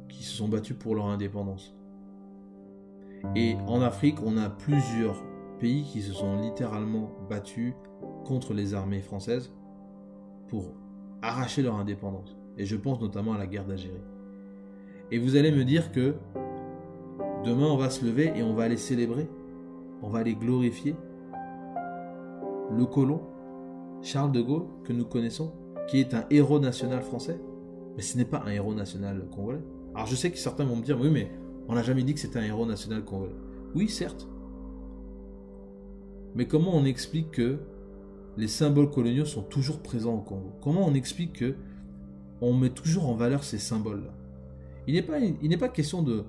qui 0.08 0.22
se 0.24 0.36
sont 0.36 0.48
battus 0.48 0.76
pour 0.76 0.94
leur 0.94 1.06
indépendance. 1.06 1.74
Et 3.36 3.54
en 3.66 3.80
Afrique, 3.80 4.22
on 4.24 4.36
a 4.36 4.50
plusieurs 4.50 5.22
pays 5.60 5.84
qui 5.84 6.00
se 6.00 6.12
sont 6.12 6.40
littéralement 6.40 7.10
battus 7.28 7.74
contre 8.24 8.54
les 8.54 8.74
armées 8.74 9.00
françaises 9.00 9.52
pour 10.48 10.72
arracher 11.22 11.62
leur 11.62 11.76
indépendance. 11.76 12.36
Et 12.58 12.64
je 12.64 12.76
pense 12.76 13.00
notamment 13.00 13.34
à 13.34 13.38
la 13.38 13.46
guerre 13.46 13.64
d'Algérie. 13.64 13.94
Et 15.12 15.18
vous 15.18 15.36
allez 15.36 15.52
me 15.52 15.64
dire 15.64 15.92
que 15.92 16.14
demain 17.44 17.66
on 17.66 17.76
va 17.76 17.90
se 17.90 18.04
lever 18.04 18.32
et 18.34 18.42
on 18.42 18.54
va 18.54 18.64
aller 18.64 18.76
célébrer, 18.76 19.28
on 20.02 20.08
va 20.08 20.20
aller 20.20 20.34
glorifier 20.34 20.96
le 22.72 22.86
colon, 22.86 23.20
Charles 24.02 24.32
de 24.32 24.40
Gaulle, 24.40 24.66
que 24.84 24.92
nous 24.92 25.04
connaissons, 25.04 25.52
qui 25.88 25.98
est 25.98 26.14
un 26.14 26.24
héros 26.30 26.58
national 26.58 27.02
français. 27.02 27.40
Mais 27.96 28.02
ce 28.02 28.16
n'est 28.16 28.24
pas 28.24 28.42
un 28.46 28.50
héros 28.50 28.74
national 28.74 29.26
congolais. 29.34 29.62
Alors 29.94 30.06
je 30.06 30.14
sais 30.14 30.30
que 30.30 30.38
certains 30.38 30.64
vont 30.64 30.76
me 30.76 30.82
dire, 30.82 30.98
oui 31.00 31.10
mais 31.10 31.30
on 31.68 31.74
n'a 31.74 31.82
jamais 31.82 32.02
dit 32.02 32.14
que 32.14 32.20
c'était 32.20 32.38
un 32.38 32.44
héros 32.44 32.66
national 32.66 33.04
congolais. 33.04 33.34
Oui, 33.74 33.88
certes. 33.88 34.26
Mais 36.34 36.46
comment 36.46 36.74
on 36.74 36.84
explique 36.84 37.32
que 37.32 37.58
les 38.36 38.48
symboles 38.48 38.90
coloniaux 38.90 39.24
sont 39.24 39.42
toujours 39.42 39.80
présents 39.80 40.14
au 40.14 40.20
Congo? 40.20 40.52
Comment 40.62 40.86
on 40.86 40.94
explique 40.94 41.34
que 41.34 41.56
on 42.40 42.54
met 42.54 42.70
toujours 42.70 43.08
en 43.08 43.14
valeur 43.14 43.44
ces 43.44 43.58
symboles-là? 43.58 44.12
Il 44.86 44.94
n'est 44.94 45.02
pas, 45.02 45.18
pas 45.58 45.68
question 45.68 46.02
de 46.02 46.24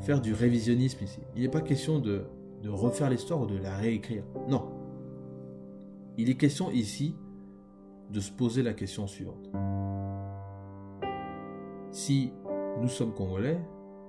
faire 0.00 0.20
du 0.20 0.32
révisionnisme 0.32 1.04
ici. 1.04 1.20
Il 1.36 1.42
n'est 1.42 1.48
pas 1.48 1.60
question 1.60 1.98
de, 1.98 2.24
de 2.62 2.68
refaire 2.68 3.10
l'histoire 3.10 3.40
ou 3.42 3.46
de 3.46 3.56
la 3.56 3.76
réécrire. 3.76 4.24
Non. 4.48 4.68
Il 6.18 6.28
est 6.28 6.34
question 6.34 6.70
ici 6.70 7.14
de 8.10 8.20
se 8.20 8.30
poser 8.30 8.62
la 8.62 8.74
question 8.74 9.06
suivante. 9.06 9.50
Si 11.90 12.32
nous 12.80 12.88
sommes 12.88 13.14
congolais, 13.14 13.60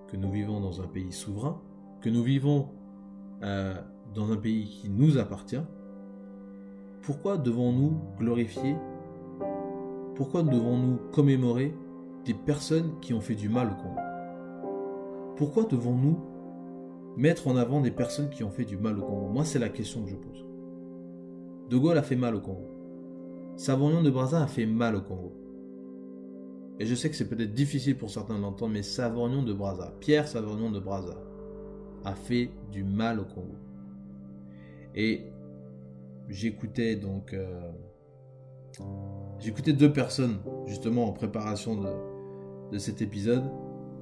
que 0.07 0.17
nous 0.17 0.31
vivons 0.31 0.59
dans 0.59 0.81
un 0.81 0.87
pays 0.87 1.11
souverain, 1.11 1.61
que 2.01 2.09
nous 2.09 2.23
vivons 2.23 2.69
euh, 3.41 3.73
dans 4.13 4.31
un 4.31 4.37
pays 4.37 4.65
qui 4.65 4.89
nous 4.89 5.17
appartient, 5.17 5.61
pourquoi 7.01 7.37
devons-nous 7.37 7.99
glorifier 8.17 8.75
Pourquoi 10.15 10.43
devons-nous 10.43 10.97
commémorer 11.11 11.75
des 12.25 12.33
personnes 12.33 12.99
qui 13.01 13.13
ont 13.13 13.21
fait 13.21 13.35
du 13.35 13.49
mal 13.49 13.71
au 13.71 13.75
Congo? 13.75 13.99
Pourquoi 15.35 15.63
devons-nous 15.65 16.17
mettre 17.17 17.47
en 17.47 17.57
avant 17.57 17.81
des 17.81 17.91
personnes 17.91 18.29
qui 18.29 18.43
ont 18.43 18.49
fait 18.49 18.65
du 18.65 18.77
mal 18.77 18.99
au 18.99 19.01
Congo? 19.01 19.27
Moi, 19.27 19.43
c'est 19.43 19.59
la 19.59 19.69
question 19.69 20.03
que 20.03 20.11
je 20.11 20.15
pose. 20.15 20.45
De 21.69 21.77
Gaulle 21.77 21.97
a 21.97 22.03
fait 22.03 22.15
mal 22.15 22.35
au 22.35 22.39
Congo. 22.39 22.69
Savognon 23.55 24.01
de 24.01 24.09
Brazza 24.09 24.41
a 24.41 24.47
fait 24.47 24.65
mal 24.65 24.95
au 24.95 25.01
Congo. 25.01 25.33
Et 26.79 26.85
je 26.85 26.95
sais 26.95 27.09
que 27.09 27.15
c'est 27.15 27.27
peut-être 27.27 27.53
difficile 27.53 27.97
pour 27.97 28.09
certains 28.09 28.39
d'entendre, 28.39 28.73
mais 28.73 28.83
Savognon 28.83 29.43
de 29.43 29.53
Brazza, 29.53 29.93
Pierre 29.99 30.27
Savognon 30.27 30.71
de 30.71 30.79
Brazza, 30.79 31.15
a 32.05 32.15
fait 32.15 32.49
du 32.71 32.83
mal 32.83 33.19
au 33.19 33.25
Congo. 33.25 33.55
Et 34.95 35.31
j'écoutais 36.29 36.95
donc. 36.95 37.33
Euh, 37.33 37.71
j'écoutais 39.39 39.73
deux 39.73 39.91
personnes, 39.91 40.39
justement, 40.65 41.07
en 41.07 41.11
préparation 41.11 41.75
de, 41.75 41.89
de 42.71 42.77
cet 42.77 43.01
épisode. 43.01 43.43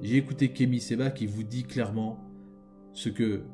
J'ai 0.00 0.16
écouté 0.16 0.52
Kémy 0.52 0.80
Seba 0.80 1.10
qui 1.10 1.26
vous 1.26 1.44
dit 1.44 1.62
clairement 1.62 2.18
ce 2.92 3.08
que, 3.08 3.44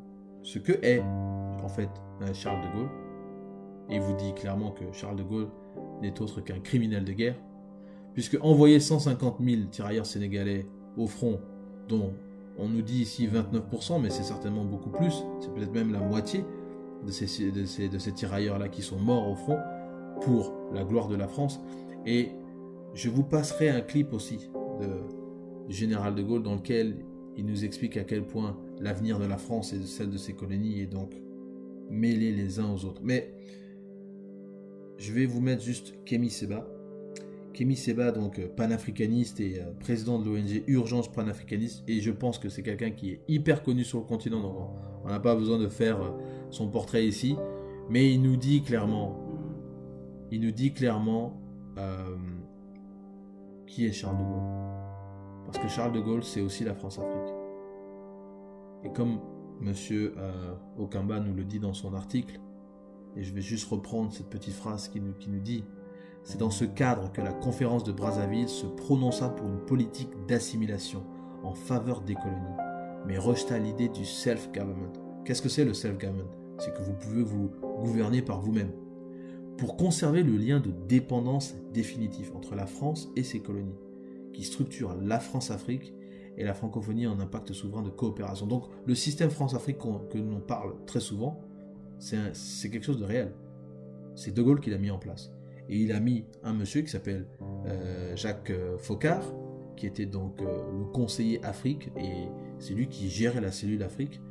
ce 0.43 0.59
que 0.59 0.73
est, 0.83 1.01
en 1.01 1.69
fait, 1.69 1.91
Charles 2.33 2.63
de 2.67 2.79
Gaulle. 2.79 2.91
Et 3.91 3.97
il 3.97 4.01
vous 4.01 4.17
dit 4.17 4.35
clairement 4.35 4.71
que 4.71 4.85
Charles 4.93 5.17
de 5.17 5.23
Gaulle 5.23 5.49
n'est 6.03 6.21
autre 6.21 6.41
qu'un 6.41 6.61
criminel 6.61 7.05
de 7.05 7.13
guerre. 7.13 7.37
Puisque 8.15 8.39
envoyer 8.43 8.81
150 8.81 9.37
000 9.41 9.63
tirailleurs 9.71 10.07
sénégalais 10.07 10.67
au 10.97 11.07
front, 11.07 11.41
dont 11.89 12.13
on 12.59 12.69
nous 12.69 12.83
dit 12.83 13.03
ici 13.03 13.29
29%, 13.29 14.01
mais 14.01 14.11
c'est 14.11 14.25
certainement 14.25 14.65
beaucoup 14.65 14.91
plus, 14.91 15.23
c'est 15.41 15.53
peut-être 15.55 15.73
même 15.73 15.93
la 15.93 16.01
moitié, 16.01 16.45
de 17.07 17.11
ces, 17.11 17.51
de 17.51 17.65
ces, 17.65 17.89
de 17.89 17.99
ces 17.99 18.13
tirailleurs-là 18.13 18.69
qui 18.69 18.83
sont 18.83 18.99
morts 18.99 19.29
au 19.29 19.35
front 19.35 19.59
pour 20.23 20.53
la 20.73 20.85
gloire 20.85 21.09
de 21.09 21.17
la 21.17 21.29
France. 21.29 21.61
Et 22.07 22.31
je 22.95 23.09
vous 23.09 23.25
passerai 23.25 23.69
un 23.69 23.81
clip 23.81 24.13
aussi 24.13 24.51
de, 24.81 24.89
général 25.69 26.15
de 26.15 26.23
Gaulle 26.23 26.43
dans 26.43 26.55
lequel 26.55 26.97
il 27.37 27.47
nous 27.47 27.65
explique 27.65 27.97
à 27.97 28.05
quel 28.05 28.27
point 28.27 28.59
l'avenir 28.81 29.19
de 29.19 29.27
la 29.27 29.37
France 29.37 29.73
et 29.73 29.79
de 29.79 29.85
celle 29.85 30.11
de 30.11 30.19
ses 30.19 30.33
colonies 30.33 30.81
est 30.81 30.87
donc 30.87 31.15
mêlé 31.91 32.33
les 32.33 32.59
uns 32.59 32.73
aux 32.73 32.85
autres. 32.85 33.01
Mais 33.05 33.33
je 34.97 35.13
vais 35.13 35.27
vous 35.27 35.41
mettre 35.41 35.63
juste 35.63 35.95
Kémy 36.05 36.31
Seba. 36.31 36.67
Kémy 37.53 37.77
Seba, 37.77 38.13
donc 38.13 38.41
panafricaniste 38.57 39.41
et 39.41 39.61
euh, 39.61 39.73
président 39.81 40.19
de 40.19 40.27
l'ONG 40.27 40.63
Urgence 40.67 41.11
panafricaniste, 41.11 41.83
et 41.89 42.01
je 42.01 42.11
pense 42.13 42.39
que 42.39 42.49
c'est 42.49 42.63
quelqu'un 42.63 42.91
qui 42.91 43.13
est 43.13 43.21
hyper 43.27 43.63
connu 43.63 43.85
sur 43.85 43.99
le 43.99 44.05
continent, 44.05 44.41
donc 44.41 44.55
on 45.05 45.09
n'a 45.09 45.19
pas 45.19 45.35
besoin 45.35 45.59
de 45.59 45.67
faire 45.67 46.01
euh, 46.01 46.11
son 46.51 46.69
portrait 46.69 47.07
ici, 47.07 47.37
mais 47.89 48.13
il 48.13 48.23
nous 48.23 48.37
dit 48.37 48.63
clairement, 48.63 49.17
nous 50.33 50.51
dit 50.51 50.73
clairement 50.73 51.41
euh, 51.79 52.17
qui 53.67 53.87
est 53.87 53.93
Charles 53.93 54.19
de 54.19 54.25
Gaulle. 54.25 55.47
Parce 55.47 55.59
que 55.59 55.69
Charles 55.69 55.93
de 55.93 56.01
Gaulle, 56.01 56.23
c'est 56.23 56.41
aussi 56.41 56.65
la 56.65 56.75
France-Afrique. 56.75 57.35
Et 58.85 58.93
comme 58.93 59.21
Monsieur 59.61 60.15
euh, 60.19 60.55
Okamba 60.79 61.19
nous 61.21 61.35
le 61.35 61.45
dit 61.45 61.59
dans 61.59 61.73
son 61.73 61.95
article, 61.95 62.41
et 63.17 63.23
je 63.23 63.35
vais 63.35 63.41
juste 63.41 63.69
reprendre 63.69 64.13
cette 64.13 64.29
petite 64.29 64.55
phrase 64.55 64.89
qui 64.89 65.01
nous, 65.01 65.15
qui 65.15 65.31
nous 65.31 65.41
dit, 65.41 65.65
c'est 66.23 66.39
dans 66.39 66.51
ce 66.51 66.65
cadre 66.65 67.11
que 67.11 67.21
la 67.21 67.33
conférence 67.33 67.85
de 67.85 67.93
Brazzaville 67.93 68.49
se 68.49 68.67
prononça 68.67 69.31
pour 69.31 69.49
une 69.49 69.61
politique 69.61 70.11
d'assimilation 70.29 71.03
en 71.43 71.55
faveur 71.55 72.03
des 72.03 72.15
colonies, 72.15 72.57
mais 73.07 73.19
rejeta 73.19 73.59
l'idée 73.59 73.89
du 73.89 74.05
self-government. 74.05 75.08
Qu'est-ce 75.29 75.43
que 75.43 75.51
c'est 75.51 75.67
le 75.67 75.75
self-government? 75.75 76.31
C'est 76.57 76.73
que 76.73 76.81
vous 76.81 76.95
pouvez 76.95 77.23
vous 77.23 77.51
gouverner 77.83 78.23
par 78.23 78.41
vous-même. 78.41 78.73
Pour 79.59 79.77
conserver 79.77 80.23
le 80.23 80.39
lien 80.39 80.59
de 80.59 80.71
dépendance 80.89 81.55
définitif 81.75 82.35
entre 82.35 82.55
la 82.55 82.65
France 82.65 83.11
et 83.15 83.23
ses 83.23 83.41
colonies, 83.41 83.77
qui 84.33 84.43
structure 84.43 84.97
la 84.99 85.21
France-Afrique 85.21 85.93
et 86.39 86.45
la 86.45 86.55
francophonie 86.55 87.07
en 87.07 87.21
impact 87.21 87.53
souverain 87.53 87.83
de 87.83 87.91
coopération. 87.91 88.47
Donc 88.47 88.71
le 88.87 88.95
système 88.95 89.29
France-Afrique 89.29 89.77
que 89.77 90.17
l'on 90.17 90.41
parle 90.41 90.73
très 90.87 91.01
souvent, 91.01 91.39
c'est 91.99 92.71
quelque 92.71 92.87
chose 92.87 92.99
de 92.99 93.05
réel. 93.05 93.35
C'est 94.15 94.35
De 94.35 94.41
Gaulle 94.41 94.61
qui 94.61 94.71
l'a 94.71 94.79
mis 94.79 94.91
en 94.91 94.99
place. 94.99 95.31
Et 95.69 95.77
il 95.77 95.93
a 95.93 96.01
mis 96.01 96.25
un 96.43 96.55
monsieur 96.55 96.81
qui 96.81 96.89
s'appelle 96.89 97.27
euh, 97.67 98.17
Jacques 98.17 98.49
euh, 98.49 98.79
Faucard, 98.79 99.31
qui 99.77 99.87
était 99.87 100.07
donc 100.07 100.41
euh, 100.41 100.47
le 100.73 100.87
conseiller 100.87 101.45
Afrique, 101.45 101.91
et 101.99 102.29
c'est 102.59 102.73
lui 102.73 102.89
qui 102.89 103.11
gérait 103.11 103.43
la 103.43 103.53
cellule 103.53 103.83
Afrique. 103.83 104.23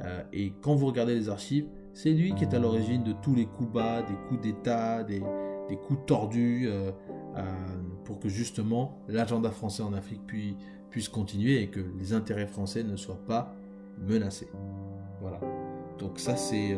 Euh, 0.00 0.22
et 0.32 0.52
quand 0.60 0.74
vous 0.74 0.86
regardez 0.86 1.14
les 1.14 1.28
archives, 1.28 1.68
c'est 1.92 2.10
lui 2.10 2.34
qui 2.34 2.44
est 2.44 2.54
à 2.54 2.58
l'origine 2.58 3.04
de 3.04 3.12
tous 3.12 3.34
les 3.34 3.46
coups 3.46 3.72
bas, 3.72 4.02
des 4.02 4.14
coups 4.28 4.40
d'État, 4.40 5.04
des, 5.04 5.22
coups 5.86 6.00
tordus, 6.06 6.66
euh, 6.66 6.90
euh, 7.36 7.42
pour 8.04 8.18
que 8.18 8.28
justement 8.28 8.98
l'agenda 9.08 9.50
français 9.50 9.82
en 9.82 9.92
Afrique 9.92 10.20
puisse 10.90 11.08
continuer 11.08 11.62
et 11.62 11.68
que 11.68 11.80
les 11.98 12.12
intérêts 12.12 12.46
français 12.46 12.82
ne 12.82 12.96
soient 12.96 13.24
pas 13.26 13.54
menacés. 13.98 14.48
Voilà. 15.20 15.40
Donc 15.98 16.18
ça 16.18 16.36
c'est 16.36 16.76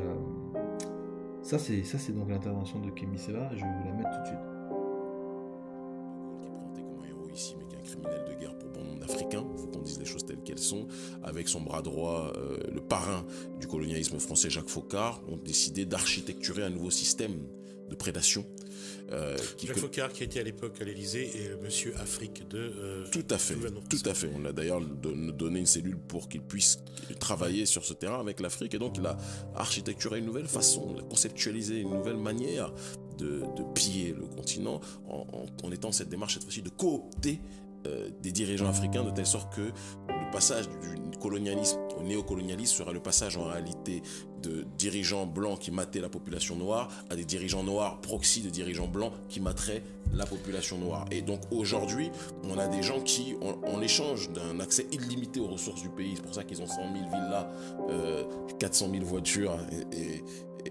ça 1.42 1.58
c'est 1.58 2.12
donc 2.12 2.28
l'intervention 2.28 2.80
de 2.80 2.90
Kémy 2.90 3.18
Seba. 3.18 3.50
Je 3.54 3.64
vais 3.64 3.70
vous 3.78 3.88
la 3.88 3.92
mettre 3.94 4.10
tout 4.10 4.22
de 4.22 4.26
suite. 4.26 4.56
Sont, 10.58 10.86
avec 11.22 11.48
son 11.48 11.60
bras 11.60 11.82
droit, 11.82 12.32
euh, 12.36 12.58
le 12.72 12.80
parrain 12.80 13.24
du 13.60 13.66
colonialisme 13.66 14.18
français 14.18 14.50
Jacques 14.50 14.68
Faucard, 14.68 15.22
ont 15.28 15.36
décidé 15.36 15.84
d'architecturer 15.86 16.62
un 16.62 16.70
nouveau 16.70 16.90
système 16.90 17.34
de 17.90 17.94
prédation 17.94 18.44
Euh, 19.12 19.36
qui 19.56 19.68
Jacques 19.68 19.78
Faucard 19.78 20.12
qui 20.12 20.24
était 20.24 20.40
à 20.40 20.42
l'époque 20.42 20.80
à 20.80 20.84
l'Élysée 20.84 21.30
et 21.38 21.48
le 21.50 21.58
Monsieur 21.58 21.94
Afrique 21.96 22.48
de. 22.48 22.58
euh, 22.58 23.04
Tout 23.12 23.24
à 23.30 23.38
fait, 23.38 23.54
tout 23.88 24.02
à 24.04 24.14
fait. 24.14 24.28
On 24.34 24.44
a 24.44 24.52
d'ailleurs 24.52 24.80
don- 24.80 25.30
donné 25.32 25.60
une 25.60 25.66
cellule 25.66 25.96
pour 25.96 26.28
qu'il 26.28 26.42
puisse 26.42 26.80
travailler 27.20 27.66
sur 27.66 27.84
ce 27.84 27.94
terrain 27.94 28.18
avec 28.18 28.40
l'Afrique 28.40 28.74
et 28.74 28.80
donc 28.80 28.98
il 28.98 29.06
a 29.06 29.16
architecturé 29.54 30.18
une 30.18 30.26
nouvelle 30.26 30.48
façon, 30.48 30.92
il 30.96 31.00
a 31.00 31.04
conceptualisé 31.04 31.78
une 31.78 31.90
nouvelle 31.94 32.16
manière 32.16 32.72
de, 33.18 33.42
de 33.56 33.62
piller 33.74 34.12
le 34.12 34.26
continent 34.26 34.80
en, 35.08 35.24
en- 35.32 35.46
en 35.66 35.70
étant 35.72 35.92
cette 35.92 36.08
démarche 36.08 36.34
cette 36.34 36.42
fois-ci 36.42 36.62
de 36.62 36.70
coopter 36.70 37.40
euh, 37.86 38.10
des 38.20 38.32
dirigeants 38.32 38.66
africains 38.68 39.04
de 39.04 39.12
telle 39.12 39.26
sorte 39.26 39.54
que 39.54 39.70
le 40.26 40.32
passage 40.32 40.68
du 40.68 41.18
colonialisme 41.18 41.78
au 41.98 42.02
néocolonialisme 42.02 42.76
sera 42.76 42.92
le 42.92 43.00
passage 43.00 43.36
en 43.36 43.44
réalité 43.44 44.02
de 44.42 44.66
dirigeants 44.78 45.26
blancs 45.26 45.58
qui 45.58 45.70
mataient 45.70 46.00
la 46.00 46.08
population 46.08 46.56
noire 46.56 46.88
à 47.10 47.16
des 47.16 47.24
dirigeants 47.24 47.62
noirs 47.64 48.00
proxy 48.00 48.42
de 48.42 48.50
dirigeants 48.50 48.86
blancs 48.88 49.12
qui 49.28 49.40
materaient 49.40 49.82
la 50.12 50.26
population 50.26 50.78
noire. 50.78 51.06
Et 51.10 51.22
donc 51.22 51.40
aujourd'hui, 51.50 52.10
on 52.44 52.58
a 52.58 52.68
des 52.68 52.82
gens 52.82 53.00
qui, 53.00 53.34
en, 53.42 53.80
échange 53.80 54.30
d'un 54.32 54.60
accès 54.60 54.86
illimité 54.92 55.40
aux 55.40 55.48
ressources 55.48 55.82
du 55.82 55.88
pays, 55.88 56.12
c'est 56.16 56.22
pour 56.22 56.34
ça 56.34 56.44
qu'ils 56.44 56.60
ont 56.62 56.66
100 56.66 56.74
000 56.74 56.92
villas, 57.06 57.46
euh, 57.90 58.24
400 58.58 58.90
000 58.92 59.04
voitures, 59.04 59.58
et, 59.92 59.96
et- 59.98 60.24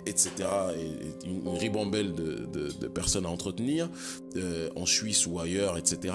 etc., 0.05 0.29
et, 0.77 1.27
une, 1.27 1.47
ribambelle 1.57 2.13
de 2.13 2.87
personnes 2.87 3.25
à 3.25 3.29
entretenir, 3.29 3.89
euh, 4.35 4.69
en 4.75 4.85
Suisse 4.85 5.27
ou 5.27 5.39
ailleurs, 5.39 5.77
etc. 5.77 6.13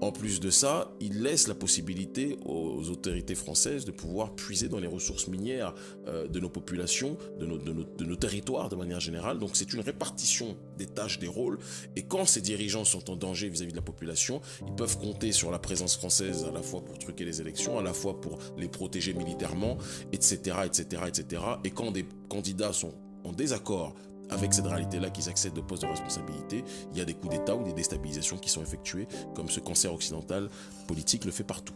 En 0.00 0.12
plus 0.12 0.40
de 0.40 0.50
ça, 0.50 0.92
ils 1.00 1.22
laissent 1.22 1.48
la 1.48 1.54
possibilité 1.54 2.36
aux 2.44 2.88
autorités 2.90 3.34
françaises 3.34 3.84
de 3.84 3.90
pouvoir 3.90 4.34
puiser 4.34 4.68
dans 4.68 4.78
les 4.78 4.86
ressources 4.86 5.28
minières 5.28 5.74
euh, 6.06 6.28
de 6.28 6.40
nos 6.40 6.48
populations, 6.48 7.16
de 7.38 7.46
nos, 7.46 8.16
territoires 8.16 8.68
de 8.68 8.76
manière 8.76 9.00
générale. 9.00 9.38
Donc 9.38 9.50
c'est 9.54 9.72
une 9.72 9.80
répartition 9.80 10.56
des 10.78 10.86
tâches, 10.86 11.18
des 11.18 11.28
rôles. 11.28 11.58
Et 11.96 12.02
quand 12.02 12.26
ces 12.26 12.40
dirigeants 12.40 12.84
sont 12.84 13.10
en 13.10 13.16
danger 13.16 13.48
vis-à-vis 13.48 13.72
de 13.72 13.76
la 13.76 13.82
population, 13.82 14.40
ils 14.66 14.74
peuvent 14.74 14.98
compter 14.98 15.32
sur 15.32 15.50
la 15.50 15.58
présence 15.58 15.96
française 15.96 16.44
à 16.48 16.52
la 16.52 16.62
fois 16.62 16.84
pour 16.84 16.98
truquer 16.98 17.24
les 17.24 17.40
élections, 17.40 17.78
à 17.78 17.82
la 17.82 17.92
fois 17.92 18.20
pour 18.20 18.38
les 18.56 18.68
protéger 18.68 19.14
militairement, 19.14 19.78
etc., 20.12 20.56
etc., 20.64 21.02
etc. 21.08 21.42
Et 21.64 21.70
quand 21.70 21.90
des 21.90 22.06
candidats 22.28 22.72
sont 22.72 22.94
en 23.24 23.32
désaccord 23.32 23.94
avec 24.32 24.54
cette 24.54 24.66
réalité-là, 24.66 25.10
qu'ils 25.10 25.28
accèdent 25.28 25.58
au 25.58 25.62
poste 25.62 25.82
de 25.82 25.88
responsabilité, 25.88 26.64
il 26.92 26.98
y 26.98 27.00
a 27.00 27.04
des 27.04 27.14
coups 27.14 27.36
d'État 27.36 27.54
ou 27.54 27.62
des 27.62 27.72
déstabilisations 27.72 28.38
qui 28.38 28.50
sont 28.50 28.62
effectuées, 28.62 29.06
comme 29.34 29.48
ce 29.48 29.60
cancer 29.60 29.92
occidental 29.92 30.48
politique 30.86 31.24
le 31.24 31.30
fait 31.30 31.44
partout. 31.44 31.74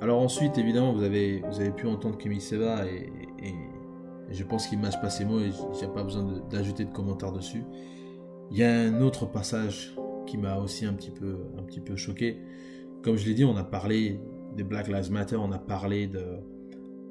Alors 0.00 0.22
ensuite, 0.22 0.56
évidemment, 0.58 0.92
vous 0.92 1.02
avez, 1.02 1.40
vous 1.40 1.60
avez 1.60 1.72
pu 1.72 1.86
entendre 1.86 2.16
Kémy 2.16 2.40
Seba 2.40 2.86
et, 2.86 3.12
je 4.30 4.44
pense 4.44 4.66
qu'il 4.66 4.78
mâche 4.78 5.00
pas 5.00 5.08
ses 5.08 5.24
mots 5.24 5.40
et 5.40 5.50
j'ai 5.80 5.88
pas 5.88 6.04
besoin 6.04 6.22
de- 6.22 6.40
d'ajouter 6.50 6.84
de, 6.84 6.90
commentaires 6.90 7.32
dessus. 7.32 7.64
Il 8.50 8.58
y 8.58 8.62
a 8.62 8.70
un 8.70 9.00
autre 9.00 9.24
passage 9.24 9.94
qui 10.26 10.36
m'a 10.36 10.58
aussi 10.58 10.84
un 10.84 10.92
petit 10.92 11.10
peu, 11.10 11.46
un 11.58 11.62
petit 11.62 11.80
peu 11.80 11.96
choqué. 11.96 12.38
Comme 13.02 13.16
je 13.16 13.26
l'ai 13.26 13.32
dit, 13.32 13.44
on 13.44 13.56
a 13.56 13.64
parlé 13.64 14.20
des 14.56 14.64
Black 14.64 14.88
Lives 14.88 15.10
Matter, 15.10 15.36
on 15.36 15.52
a 15.52 15.58
parlé 15.58 16.06
de, 16.06 16.40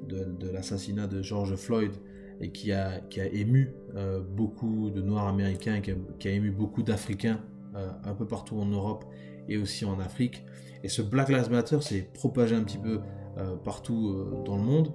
de, 0.06 0.50
l'assassinat 0.50 1.06
de 1.06 1.22
George 1.22 1.54
Floyd 1.56 1.92
et 2.40 2.50
qui 2.50 2.72
a, 2.72 3.00
qui 3.00 3.20
a 3.20 3.26
ému 3.26 3.72
euh, 3.96 4.20
beaucoup 4.20 4.90
de 4.90 5.02
Noirs 5.02 5.26
américains, 5.26 5.80
qui 5.80 5.90
a, 5.90 5.94
qui 6.18 6.28
a 6.28 6.32
ému 6.32 6.50
beaucoup 6.50 6.82
d'Africains 6.82 7.40
euh, 7.74 7.90
un 8.04 8.14
peu 8.14 8.26
partout 8.26 8.58
en 8.58 8.66
Europe 8.66 9.04
et 9.48 9.56
aussi 9.56 9.84
en 9.84 9.98
Afrique. 9.98 10.44
Et 10.84 10.88
ce 10.88 11.02
Black 11.02 11.28
Lives 11.28 11.50
Matter 11.50 11.80
s'est 11.80 12.08
propagé 12.14 12.54
un 12.54 12.62
petit 12.62 12.78
peu 12.78 13.00
euh, 13.38 13.56
partout 13.56 14.42
dans 14.44 14.56
le 14.56 14.62
monde. 14.62 14.92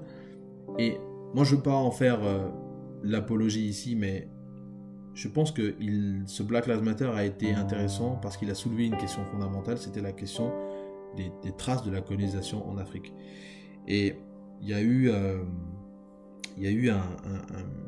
Et 0.80 0.98
moi, 1.34 1.44
je 1.44 1.52
ne 1.52 1.58
veux 1.58 1.64
pas 1.64 1.76
en 1.76 1.92
faire 1.92 2.20
l'apologie 3.04 3.66
ici, 3.66 3.96
mais 3.96 4.30
je 5.14 5.28
pense 5.28 5.52
que 5.52 5.76
ce 6.26 6.44
Black 6.44 6.68
Lives 6.68 6.84
Matter 6.84 7.12
a 7.14 7.26
été 7.26 7.54
intéressant 7.54 8.18
parce 8.22 8.38
qu'il 8.38 8.50
a 8.50 8.56
soulevé 8.56 8.86
une 8.86 8.98
question 8.98 9.24
fondamentale, 9.26 9.78
c'était 9.78 10.02
la 10.02 10.12
question 10.12 10.52
des, 11.16 11.52
traces 11.58 11.84
de 11.84 11.92
la 11.92 12.02
colonisation 12.02 12.68
en 12.70 12.78
Afrique. 12.78 13.14
Et 13.88 14.16
il 14.62 14.70
y 14.70 14.74
a 14.74 14.82
eu, 14.82 15.10
euh, 15.10 15.44
il 16.58 16.64
y 16.64 16.68
a 16.68 16.72
eu 16.72 16.90
un, 16.90 17.04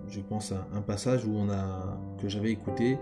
je 0.09 0.19
pense, 0.19 0.51
un, 0.51 0.65
un 0.73 0.81
passage 0.81 1.25
où 1.25 1.35
on 1.35 1.49
a, 1.49 1.97
que 2.19 2.27
j'avais 2.27 2.51
écouté, 2.51 2.97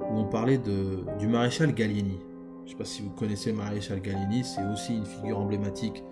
où 0.00 0.18
on 0.18 0.24
parlait 0.24 0.58
de, 0.58 1.04
du 1.18 1.26
maréchal 1.26 1.74
Gallieni. 1.74 2.18
Je 2.60 2.64
ne 2.64 2.68
sais 2.70 2.76
pas 2.76 2.84
si 2.84 3.02
vous 3.02 3.10
connaissez 3.10 3.50
le 3.50 3.58
maréchal 3.58 4.00
Gallieni, 4.00 4.44
c'est 4.44 4.64
aussi 4.72 4.96
une 4.96 5.04
figure 5.04 5.38
emblématique 5.38 6.02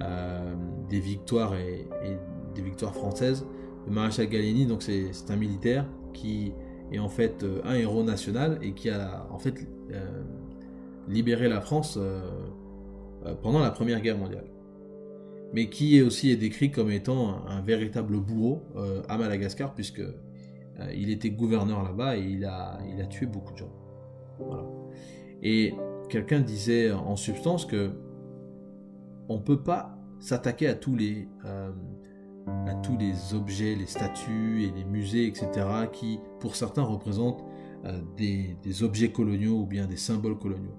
euh, 0.00 0.54
des 0.88 1.00
victoires 1.00 1.54
et, 1.54 1.88
des 2.54 2.62
victoires 2.62 2.94
françaises. 2.94 3.46
Le 3.86 3.92
maréchal 3.92 4.28
Gallieni, 4.28 4.66
donc 4.66 4.82
c'est 4.82 5.12
un 5.30 5.36
militaire 5.36 5.86
qui 6.12 6.52
est 6.90 6.98
en 6.98 7.08
fait 7.08 7.42
euh, 7.42 7.60
un 7.64 7.74
héros 7.74 8.02
national 8.02 8.58
et 8.62 8.72
qui 8.72 8.90
a 8.90 9.26
en 9.30 9.38
fait 9.38 9.54
libéré 11.08 11.48
la 11.48 11.62
France 11.62 11.98
pendant 13.42 13.60
la 13.60 13.70
Première 13.70 14.00
Guerre 14.00 14.18
mondiale. 14.18 14.46
Mais 15.52 15.70
qui 15.70 15.96
est 15.96 16.02
aussi 16.02 16.36
décrit 16.36 16.70
comme 16.70 16.90
étant 16.90 17.46
un, 17.46 17.60
véritable 17.62 18.18
bourreau 18.18 18.62
euh, 18.76 19.02
à 19.08 19.16
Madagascar 19.16 19.74
puisque 19.74 20.00
euh, 20.00 20.92
il 20.94 21.10
était 21.10 21.30
gouverneur 21.30 21.82
là-bas 21.82 22.16
et 22.16 22.22
il 22.22 22.44
a, 22.44 22.78
tué 23.08 23.26
beaucoup 23.26 23.52
de 23.52 23.58
gens. 23.58 23.72
Et 25.42 25.74
quelqu'un 26.08 26.40
disait 26.40 26.92
en 26.92 27.16
substance 27.16 27.64
que 27.64 27.90
on 29.28 29.38
peut 29.40 29.62
pas 29.62 29.98
s'attaquer 30.20 30.68
à 30.68 30.74
tous 30.74 30.96
les 30.96 31.28
euh, 31.44 31.70
objets, 33.34 33.74
les 33.74 33.86
statues 33.86 34.64
et 34.64 34.70
les 34.70 34.84
musées, 34.84 35.26
etc., 35.26 35.66
qui, 35.92 36.18
pour 36.40 36.56
certains, 36.56 36.82
représentent 36.82 37.44
euh, 37.84 38.00
des 38.16 38.82
objets 38.82 39.10
coloniaux 39.12 39.60
ou 39.60 39.66
bien 39.66 39.86
des 39.86 39.96
symboles 39.96 40.38
coloniaux. 40.38 40.76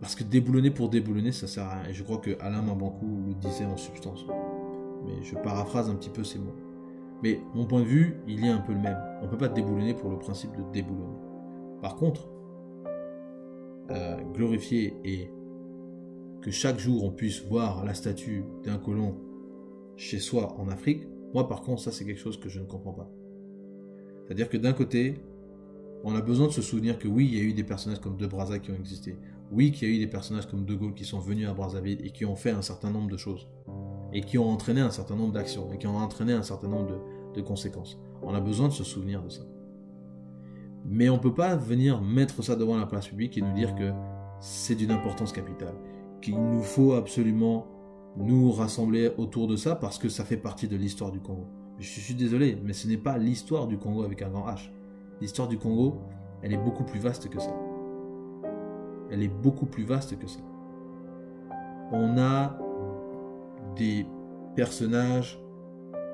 Parce 0.00 0.14
que 0.14 0.24
déboulonner 0.24 0.70
pour 0.70 0.88
déboulonner, 0.88 1.32
ça 1.32 1.46
sert 1.46 1.64
à 1.64 1.80
rien. 1.80 1.90
Et 1.90 1.94
je 1.94 2.02
crois 2.02 2.18
que 2.18 2.36
Alain 2.40 2.62
Mabankou 2.62 3.24
le 3.26 3.34
disait 3.34 3.64
en 3.64 3.76
substance. 3.76 4.24
Mais 5.06 5.22
je 5.22 5.34
paraphrase 5.36 5.88
un 5.88 5.94
petit 5.94 6.10
peu 6.10 6.24
ces 6.24 6.38
mots. 6.38 6.54
Mais 7.22 7.40
mon 7.54 7.64
point 7.64 7.80
de 7.80 7.86
vue, 7.86 8.16
il 8.26 8.44
est 8.44 8.48
un 8.48 8.58
peu 8.58 8.72
le 8.72 8.80
même. 8.80 8.98
On 9.20 9.26
ne 9.26 9.30
peut 9.30 9.38
pas 9.38 9.48
déboulonner 9.48 9.94
pour 9.94 10.10
le 10.10 10.18
principe 10.18 10.50
de 10.56 10.62
déboulonner. 10.72 11.18
Par 11.80 11.96
contre, 11.96 12.28
euh, 13.90 14.16
glorifier 14.32 14.96
et 15.04 15.30
que 16.40 16.50
chaque 16.50 16.78
jour 16.78 17.04
on 17.04 17.10
puisse 17.10 17.42
voir 17.42 17.84
la 17.84 17.92
statue 17.92 18.44
d'un 18.62 18.78
colon 18.78 19.14
chez 19.96 20.18
soi 20.18 20.58
en 20.58 20.68
Afrique, 20.68 21.06
moi 21.34 21.48
par 21.48 21.60
contre 21.60 21.82
ça 21.82 21.92
c'est 21.92 22.06
quelque 22.06 22.20
chose 22.20 22.38
que 22.40 22.48
je 22.48 22.60
ne 22.60 22.64
comprends 22.64 22.92
pas. 22.92 23.10
C'est-à-dire 24.24 24.48
que 24.48 24.56
d'un 24.56 24.72
côté, 24.72 25.20
on 26.02 26.14
a 26.14 26.20
besoin 26.20 26.46
de 26.46 26.52
se 26.52 26.62
souvenir 26.62 26.98
que 26.98 27.08
oui, 27.08 27.28
il 27.30 27.38
y 27.38 27.40
a 27.40 27.42
eu 27.42 27.52
des 27.52 27.64
personnages 27.64 28.00
comme 28.00 28.16
De 28.16 28.26
Brazza 28.26 28.58
qui 28.58 28.70
ont 28.70 28.76
existé. 28.76 29.16
Oui, 29.52 29.72
qu'il 29.72 29.88
y 29.88 29.92
a 29.92 29.94
eu 29.94 29.98
des 29.98 30.06
personnages 30.06 30.46
comme 30.46 30.64
De 30.64 30.74
Gaulle 30.74 30.94
qui 30.94 31.04
sont 31.04 31.18
venus 31.18 31.48
à 31.48 31.54
Brazzaville 31.54 32.04
et 32.04 32.10
qui 32.10 32.24
ont 32.24 32.36
fait 32.36 32.50
un 32.50 32.62
certain 32.62 32.90
nombre 32.90 33.10
de 33.10 33.16
choses. 33.16 33.48
Et 34.12 34.20
qui 34.20 34.38
ont 34.38 34.48
entraîné 34.48 34.80
un 34.80 34.90
certain 34.90 35.16
nombre 35.16 35.32
d'actions. 35.32 35.72
Et 35.72 35.78
qui 35.78 35.86
ont 35.86 35.96
entraîné 35.96 36.32
un 36.32 36.42
certain 36.42 36.68
nombre 36.68 36.86
de, 36.86 36.98
de 37.34 37.40
conséquences. 37.40 37.98
On 38.22 38.34
a 38.34 38.40
besoin 38.40 38.68
de 38.68 38.72
se 38.72 38.84
souvenir 38.84 39.22
de 39.22 39.28
ça. 39.28 39.42
Mais 40.86 41.08
on 41.08 41.16
ne 41.16 41.20
peut 41.20 41.34
pas 41.34 41.56
venir 41.56 42.00
mettre 42.00 42.42
ça 42.42 42.56
devant 42.56 42.76
la 42.76 42.86
place 42.86 43.08
publique 43.08 43.38
et 43.38 43.42
nous 43.42 43.54
dire 43.54 43.74
que 43.74 43.92
c'est 44.40 44.74
d'une 44.74 44.90
importance 44.90 45.32
capitale. 45.32 45.74
Qu'il 46.20 46.36
nous 46.36 46.62
faut 46.62 46.92
absolument 46.92 47.66
nous 48.16 48.52
rassembler 48.52 49.10
autour 49.16 49.48
de 49.48 49.56
ça 49.56 49.74
parce 49.74 49.98
que 49.98 50.08
ça 50.08 50.24
fait 50.24 50.36
partie 50.36 50.68
de 50.68 50.76
l'histoire 50.76 51.10
du 51.10 51.20
Congo. 51.20 51.46
Je 51.78 51.88
suis 51.88 52.14
désolé, 52.14 52.56
mais 52.62 52.72
ce 52.72 52.86
n'est 52.86 52.96
pas 52.96 53.18
l'histoire 53.18 53.66
du 53.66 53.78
Congo 53.78 54.04
avec 54.04 54.22
un 54.22 54.28
grand 54.28 54.46
H. 54.46 54.70
L'histoire 55.20 55.48
du 55.48 55.58
Congo, 55.58 56.00
elle 56.42 56.52
est 56.52 56.62
beaucoup 56.62 56.84
plus 56.84 57.00
vaste 57.00 57.28
que 57.28 57.40
ça. 57.40 57.52
Elle 59.10 59.22
est 59.22 59.28
beaucoup 59.28 59.66
plus 59.66 59.84
vaste 59.84 60.18
que 60.18 60.26
ça. 60.26 60.40
On 61.92 62.18
a 62.18 62.58
des 63.76 64.06
personnages 64.54 65.40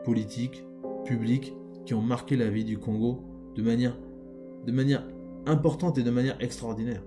politiques, 0.05 0.65
publics, 1.05 1.55
qui 1.85 1.95
ont 1.95 2.03
marqué 2.03 2.37
la 2.37 2.51
vie 2.51 2.65
du 2.65 2.79
Congo 2.79 3.25
de 3.57 3.63
manière, 3.63 5.07
importante 5.47 5.99
et 5.99 6.03
de 6.03 6.11
manière 6.11 6.37
extraordinaire. 6.41 7.03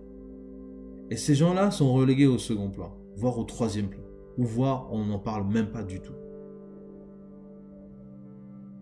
Et 1.10 1.18
ces 1.18 1.36
gens-là 1.36 1.72
sont 1.72 1.94
relégués 1.94 2.28
au 2.28 2.38
second 2.38 2.70
plan, 2.70 2.92
voire 3.16 3.38
au 3.38 3.44
troisième 3.44 3.90
plan, 3.90 4.02
ou 4.38 4.46
voire 4.46 4.88
on 4.92 5.06
n'en 5.06 5.20
parle 5.20 5.48
même 5.48 5.68
pas 5.68 5.84
du 5.84 6.00
tout. 6.00 6.14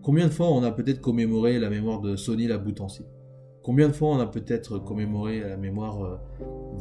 Combien 0.02 0.26
de 0.26 0.32
fois 0.32 0.48
on 0.48 0.62
a 0.62 0.72
peut-être 0.72 1.00
commémoré 1.00 1.58
la 1.58 1.70
mémoire 1.70 2.00
de 2.00 2.16
Sonny 2.16 2.46
Laboutancy 2.46 3.04
Combien 3.62 3.88
de 3.88 3.92
fois 3.92 4.08
on 4.10 4.18
a 4.18 4.26
peut-être 4.26 4.78
commémoré 4.78 5.40
la 5.40 5.56
mémoire 5.56 6.02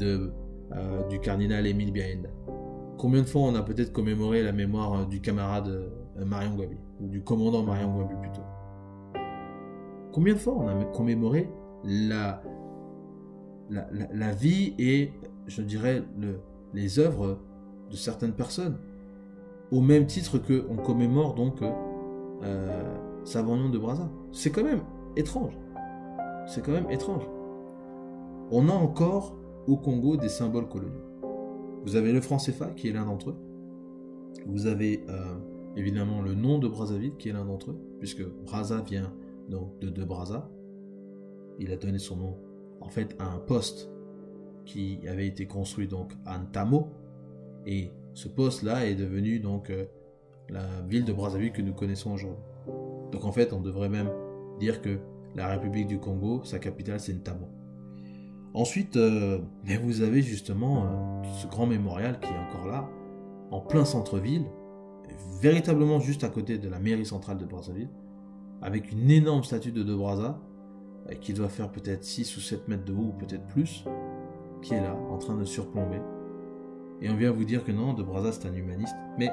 euh, 0.01 0.31
euh, 0.73 1.07
du 1.09 1.19
cardinal 1.19 1.67
Émile 1.67 1.91
Biaenda 1.91 2.29
Combien 3.01 3.21
de 3.21 3.27
fois 3.27 3.41
on 3.41 3.55
a 3.55 3.63
peut-être 3.63 3.91
commémoré 3.91 4.43
la 4.43 4.51
mémoire 4.51 4.93
euh, 4.93 5.05
du 5.05 5.21
camarade 5.21 5.67
euh, 5.67 6.23
Marion 6.23 6.55
Gwabi 6.55 6.77
Ou 6.99 7.07
du 7.07 7.23
commandant 7.23 7.63
Marion 7.63 7.91
Gwabi 7.95 8.13
plutôt? 8.21 8.43
Combien 10.13 10.33
de 10.35 10.39
fois 10.39 10.53
on 10.55 10.67
a 10.67 10.83
commémoré 10.85 11.49
la, 11.83 12.43
la, 13.69 14.31
vie 14.33 14.75
et, 14.77 15.13
je 15.47 15.63
dirais, 15.63 16.03
le, 16.19 16.41
les 16.75 16.99
œuvres 16.99 17.39
de 17.89 17.95
certaines 17.95 18.33
personnes? 18.33 18.77
Au 19.71 19.81
même 19.81 20.05
titre 20.05 20.37
qu'on 20.37 20.75
commémore 20.75 21.33
donc 21.33 21.63
euh, 21.63 21.71
euh, 22.43 23.69
de 23.71 23.77
Brazza. 23.79 24.09
C'est 24.31 24.51
quand 24.51 24.63
même 24.63 24.81
étrange. 25.15 25.57
C'est 26.47 26.63
quand 26.63 26.71
même 26.71 26.89
étrange. 26.89 27.23
On 28.51 28.67
a 28.69 28.73
encore 28.73 29.37
au 29.67 29.77
Congo 29.77 30.17
des 30.17 30.29
symboles 30.29 30.67
coloniaux. 30.67 31.05
Vous 31.83 31.95
avez 31.95 32.11
le 32.11 32.21
franc 32.21 32.37
CFA 32.37 32.67
qui 32.71 32.89
est 32.89 32.93
l'un 32.93 33.05
d'entre 33.05 33.31
eux. 33.31 33.37
Vous 34.45 34.67
avez 34.67 35.03
euh, 35.09 35.35
évidemment 35.75 36.21
le 36.21 36.33
nom 36.33 36.59
de 36.59 36.67
Brazzaville 36.67 37.15
qui 37.17 37.29
est 37.29 37.33
l'un 37.33 37.45
d'entre 37.45 37.71
eux, 37.71 37.79
puisque 37.99 38.23
Brazza 38.45 38.81
vient 38.81 39.13
donc 39.49 39.79
de 39.79 39.89
de 39.89 40.03
Brazza. 40.03 40.49
Il 41.59 41.71
a 41.71 41.77
donné 41.77 41.99
son 41.99 42.17
nom 42.17 42.37
en 42.81 42.89
fait 42.89 43.15
à 43.19 43.31
un 43.31 43.37
poste 43.37 43.89
qui 44.65 44.99
avait 45.07 45.27
été 45.27 45.47
construit 45.47 45.87
donc 45.87 46.13
à 46.25 46.37
Ntamo 46.37 46.89
et 47.65 47.91
ce 48.13 48.27
poste 48.27 48.63
là 48.63 48.85
est 48.85 48.95
devenu 48.95 49.39
donc 49.39 49.69
euh, 49.69 49.85
la 50.49 50.65
ville 50.87 51.05
de 51.05 51.13
Brazzaville 51.13 51.51
que 51.51 51.61
nous 51.61 51.73
connaissons 51.73 52.11
aujourd'hui. 52.11 52.43
Donc 53.11 53.25
en 53.25 53.31
fait, 53.31 53.53
on 53.53 53.61
devrait 53.61 53.89
même 53.89 54.09
dire 54.59 54.81
que 54.81 54.99
la 55.35 55.47
République 55.47 55.87
du 55.87 55.99
Congo, 55.99 56.43
sa 56.43 56.59
capitale 56.59 56.99
c'est 56.99 57.13
Ntamo. 57.13 57.47
Ensuite, 58.53 58.97
euh, 58.97 59.39
ben, 59.65 59.79
vous 59.81 60.01
avez 60.01 60.21
justement 60.21 60.83
euh, 60.83 61.23
ce 61.41 61.47
grand 61.47 61.65
mémorial 61.65 62.19
qui 62.19 62.27
est 62.27 62.37
encore 62.37 62.67
là, 62.67 62.89
en 63.49 63.61
plein 63.61 63.85
centre-ville, 63.85 64.45
véritablement 65.41 65.99
juste 65.99 66.23
à 66.23 66.29
côté 66.29 66.57
de 66.57 66.67
la 66.67 66.79
mairie 66.79 67.05
centrale 67.05 67.37
de 67.37 67.45
Brazzaville, 67.45 67.89
avec 68.61 68.91
une 68.91 69.09
énorme 69.09 69.43
statue 69.43 69.71
de 69.71 69.83
De 69.83 69.95
Brazza, 69.95 70.39
euh, 71.09 71.13
qui 71.15 71.33
doit 71.33 71.47
faire 71.47 71.71
peut-être 71.71 72.03
6 72.03 72.35
ou 72.37 72.41
7 72.41 72.67
mètres 72.67 72.83
de 72.83 72.93
haut, 72.93 73.13
ou 73.13 73.13
peut-être 73.13 73.47
plus, 73.47 73.85
qui 74.61 74.73
est 74.73 74.81
là, 74.81 74.95
en 75.09 75.17
train 75.17 75.35
de 75.35 75.45
surplomber. 75.45 76.01
Et 77.01 77.09
on 77.09 77.15
vient 77.15 77.31
vous 77.31 77.45
dire 77.45 77.63
que 77.63 77.71
non, 77.71 77.93
De 77.93 78.03
Brazza 78.03 78.33
c'est 78.33 78.47
un 78.47 78.53
humaniste. 78.53 78.95
Mais 79.17 79.29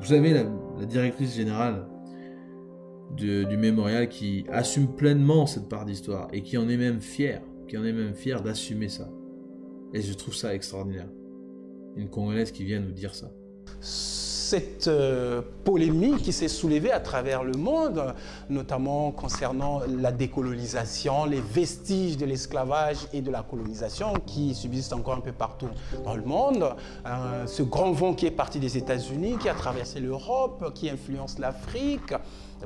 vous 0.00 0.12
avez 0.12 0.34
la, 0.34 0.44
la 0.78 0.84
directrice 0.84 1.34
générale 1.34 1.86
du 3.16 3.56
mémorial 3.56 4.08
qui 4.08 4.44
assume 4.50 4.88
pleinement 4.88 5.46
cette 5.46 5.68
part 5.68 5.84
d'histoire 5.84 6.28
et 6.32 6.42
qui 6.42 6.56
en 6.58 6.68
est 6.68 6.76
même 6.76 7.00
fière, 7.00 7.42
qui 7.66 7.76
en 7.78 7.84
est 7.84 7.92
même 7.92 8.14
fière 8.14 8.42
d'assumer 8.42 8.88
ça. 8.88 9.08
Et 9.94 10.02
je 10.02 10.12
trouve 10.14 10.34
ça 10.34 10.54
extraordinaire. 10.54 11.08
Une 11.96 12.08
Congolaise 12.10 12.52
qui 12.52 12.64
vient 12.64 12.80
nous 12.80 12.92
dire 12.92 13.14
ça. 13.14 13.30
Cette 13.80 14.88
euh, 14.88 15.42
polémique 15.64 16.18
qui 16.18 16.32
s'est 16.32 16.48
soulevée 16.48 16.90
à 16.90 17.00
travers 17.00 17.44
le 17.44 17.52
monde, 17.52 18.14
notamment 18.48 19.10
concernant 19.12 19.82
la 19.86 20.10
décolonisation, 20.10 21.26
les 21.26 21.40
vestiges 21.40 22.16
de 22.16 22.24
l'esclavage 22.24 22.96
et 23.12 23.20
de 23.20 23.30
la 23.30 23.42
colonisation 23.42 24.14
qui 24.24 24.54
subsistent 24.54 24.94
encore 24.94 25.16
un 25.16 25.20
peu 25.20 25.32
partout 25.32 25.68
dans 26.04 26.14
le 26.14 26.22
monde, 26.22 26.64
Euh, 27.06 27.46
ce 27.46 27.62
grand 27.62 27.92
vent 27.92 28.14
qui 28.14 28.26
est 28.26 28.30
parti 28.30 28.58
des 28.58 28.76
États-Unis, 28.78 29.36
qui 29.38 29.48
a 29.48 29.54
traversé 29.54 30.00
l'Europe, 30.00 30.72
qui 30.74 30.88
influence 30.88 31.38
l'Afrique. 31.38 32.14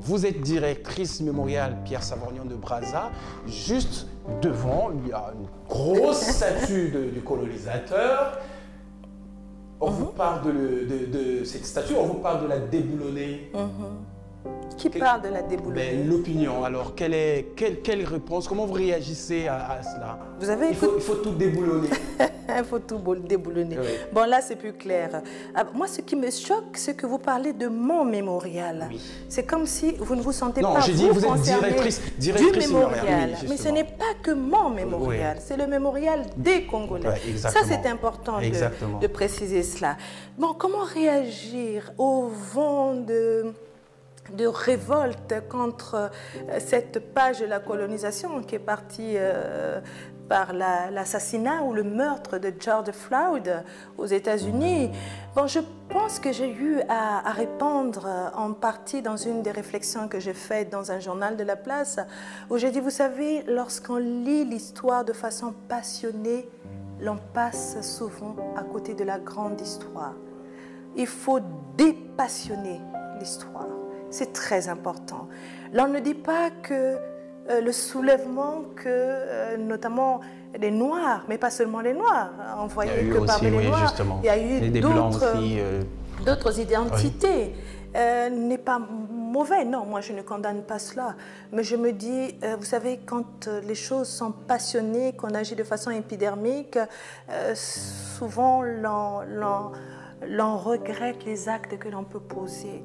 Vous 0.00 0.24
êtes 0.26 0.40
directrice 0.40 1.20
mémoriale 1.20 1.76
Pierre 1.85 2.02
Savorgnan 2.02 2.44
de 2.44 2.55
Brazza. 2.55 3.11
Juste 3.46 4.07
devant, 4.40 4.90
il 5.05 5.09
y 5.11 5.12
a 5.12 5.33
une 5.38 5.46
grosse 5.68 6.22
statue 6.22 6.88
de- 6.90 7.11
du 7.11 7.20
colonisateur. 7.20 8.38
On 9.81 9.90
vous 9.90 10.07
parle 10.07 10.44
de, 10.46 10.50
le- 10.50 10.87
de- 10.87 11.38
de 11.40 11.44
cette 11.44 11.66
statue, 11.66 11.94
on 11.98 12.07
vous 12.07 12.14
parle 12.20 12.42
de 12.44 12.46
la 12.48 12.59
déboulonner. 12.59 13.50
Qui 14.76 14.90
parle 14.90 15.22
de 15.22 15.28
la 15.28 15.42
Ben, 15.42 15.48
déboulonnée 15.48 16.04
L'opinion, 16.04 16.64
alors, 16.64 16.94
quelle, 16.94 17.14
est, 17.14 17.48
quelle, 17.56 17.80
quelle 17.82 18.04
réponse? 18.04 18.48
Comment 18.48 18.66
vous 18.66 18.72
réagissez 18.74 19.46
à, 19.48 19.72
à 19.72 19.82
cela? 19.82 20.18
Vous 20.40 20.48
avez 20.50 20.68
il 20.68 20.74
faut, 20.74 20.92
il 20.96 21.02
faut 21.02 21.14
tout 21.16 21.32
déboulonner. 21.35 21.88
Il 22.54 22.64
faut 22.64 22.80
tout 22.80 22.98
boul- 22.98 23.22
déboulonner. 23.22 23.78
Oui. 23.78 23.87
Bon, 24.12 24.28
là, 24.28 24.40
c'est 24.42 24.56
plus 24.56 24.74
clair. 24.74 25.22
Ah, 25.54 25.64
moi, 25.72 25.87
ce 25.87 26.02
qui 26.02 26.16
me 26.16 26.28
choque, 26.30 26.76
c'est 26.76 26.94
que 26.94 27.06
vous 27.06 27.16
parlez 27.18 27.54
de 27.54 27.66
mon 27.68 28.04
mémorial. 28.04 28.88
Oui. 28.90 29.00
C'est 29.28 29.44
comme 29.44 29.64
si 29.64 29.92
vous 29.98 30.14
ne 30.16 30.20
vous 30.20 30.32
sentez 30.32 30.61
Non, 30.61 30.74
pas 30.74 30.80
j'ai 30.80 30.92
dit, 30.92 31.08
vous 31.08 31.20
êtes 31.24 31.30
concerné 31.30 31.68
directrice- 31.70 32.00
directrice 32.18 32.66
du 32.68 32.74
mémorial, 32.74 33.30
oui, 33.42 33.46
Mais 33.48 33.56
ce 33.56 33.68
n'est 33.68 33.85
pas 33.85 34.12
que 34.22 34.32
mon 34.32 34.68
mémorial, 34.68 35.38
c'est 35.40 35.56
le 35.56 35.66
mémorial 35.66 36.26
des 36.37 36.66
Congolais. 36.66 37.08
Ça, 37.37 37.61
c'est 37.66 37.87
important 37.88 38.38
de 38.40 39.06
préciser 39.06 39.62
cela. 39.62 39.96
Bon, 40.37 40.52
comment 40.52 40.85
réagir 40.85 41.92
au 41.96 42.28
vent 42.52 42.94
de 42.94 43.46
de 44.37 44.47
révolte 44.47 45.35
contre 45.49 45.95
euh, 45.95 46.59
cette 46.59 47.12
page 47.14 47.40
de 47.40 47.47
la 47.47 47.61
colonisation 47.61 48.42
qui 48.42 48.55
est 48.57 48.59
partie 48.59 49.14
euh, 49.16 49.81
par 50.29 50.53
la- 50.53 50.90
l'assassinat 50.90 51.62
ou 51.62 51.75
le 51.75 51.83
meurtre 51.83 52.38
de 52.38 52.53
George 52.59 52.92
Floyd 52.92 53.64
aux 53.99 54.07
États-Unis. 54.07 54.90
Bon, 55.35 55.47
je 55.47 55.61
pense 55.88 56.18
que 56.18 56.33
j'ai 56.33 56.51
eu 56.51 56.81
à, 56.88 57.29
à 57.29 57.33
répondre 57.33 58.05
euh, 58.07 58.29
en 58.35 58.53
partie 58.53 59.03
dans 59.03 59.16
une 59.16 59.42
des 59.42 59.51
réflexions 59.51 60.09
que 60.09 60.21
j'ai 60.21 60.33
faites 60.35 60.71
dans 60.71 60.90
un 60.90 61.01
journal 61.01 61.37
de 61.37 61.45
la 61.45 61.57
place, 61.57 61.99
où 62.49 62.57
j'ai 62.57 62.71
dit, 62.71 62.81
vous 62.81 62.90
savez, 62.90 63.42
lorsqu'on 63.47 63.97
lit 63.99 64.45
l'histoire 64.45 65.05
de 65.05 65.12
façon 65.12 65.53
passionnée, 65.68 66.49
l'on 67.01 67.18
passe 67.35 67.81
souvent 67.83 68.37
à 68.57 68.62
côté 68.62 68.95
de 68.95 69.05
la 69.05 69.18
grande 69.18 69.61
histoire. 69.61 70.14
Il 70.95 71.09
faut 71.09 71.40
dépassionner 71.77 72.81
l'histoire. 73.18 73.66
C'est 74.12 74.35
très 74.35 74.68
important. 74.68 75.27
L'on 75.72 75.88
ne 75.88 75.98
dit 75.98 76.14
pas 76.14 76.51
que 76.62 76.98
euh, 77.51 77.61
le 77.61 77.72
soulèvement, 77.72 78.62
que 78.77 78.85
euh, 78.87 79.57
notamment 79.57 80.20
les 80.57 80.70
Noirs, 80.70 81.25
mais 81.29 81.38
pas 81.38 81.51
seulement 81.51 81.81
les 81.81 81.94
Noirs, 81.94 82.31
hein, 82.38 82.59
on 82.61 82.66
voyait 82.66 83.09
que 83.09 83.27
parmi 83.27 83.51
les 83.51 83.66
Noirs, 83.68 83.94
il 84.22 84.27
y 84.27 84.29
a 84.29 84.38
eu 84.38 84.70
d'autres 84.81 85.35
euh, 85.35 85.83
d'autres 86.25 86.61
identités 86.61 87.55
n'est 87.94 88.59
pas 88.59 88.79
mauvais. 88.79 89.64
Non, 89.64 89.87
moi 89.87 90.03
je 90.03 90.12
ne 90.12 90.22
condamne 90.22 90.62
pas 90.62 90.79
cela. 90.79 91.14
Mais 91.53 91.64
je 91.64 91.77
me 91.77 91.92
dis, 91.92 92.38
vous 92.59 92.64
savez, 92.64 93.01
quand 93.05 93.48
les 93.66 93.75
choses 93.75 94.09
sont 94.09 94.33
passionnées, 94.33 95.12
qu'on 95.12 95.35
agit 95.35 95.57
de 95.57 95.64
façon 95.64 95.90
épidermique, 95.90 96.79
souvent 97.55 98.62
l'on, 98.62 99.72
l'on- 100.28 100.56
regrette 100.58 101.24
les 101.24 101.48
actes 101.48 101.78
que 101.78 101.88
l'on 101.88 102.04
peut 102.04 102.20
poser. 102.20 102.82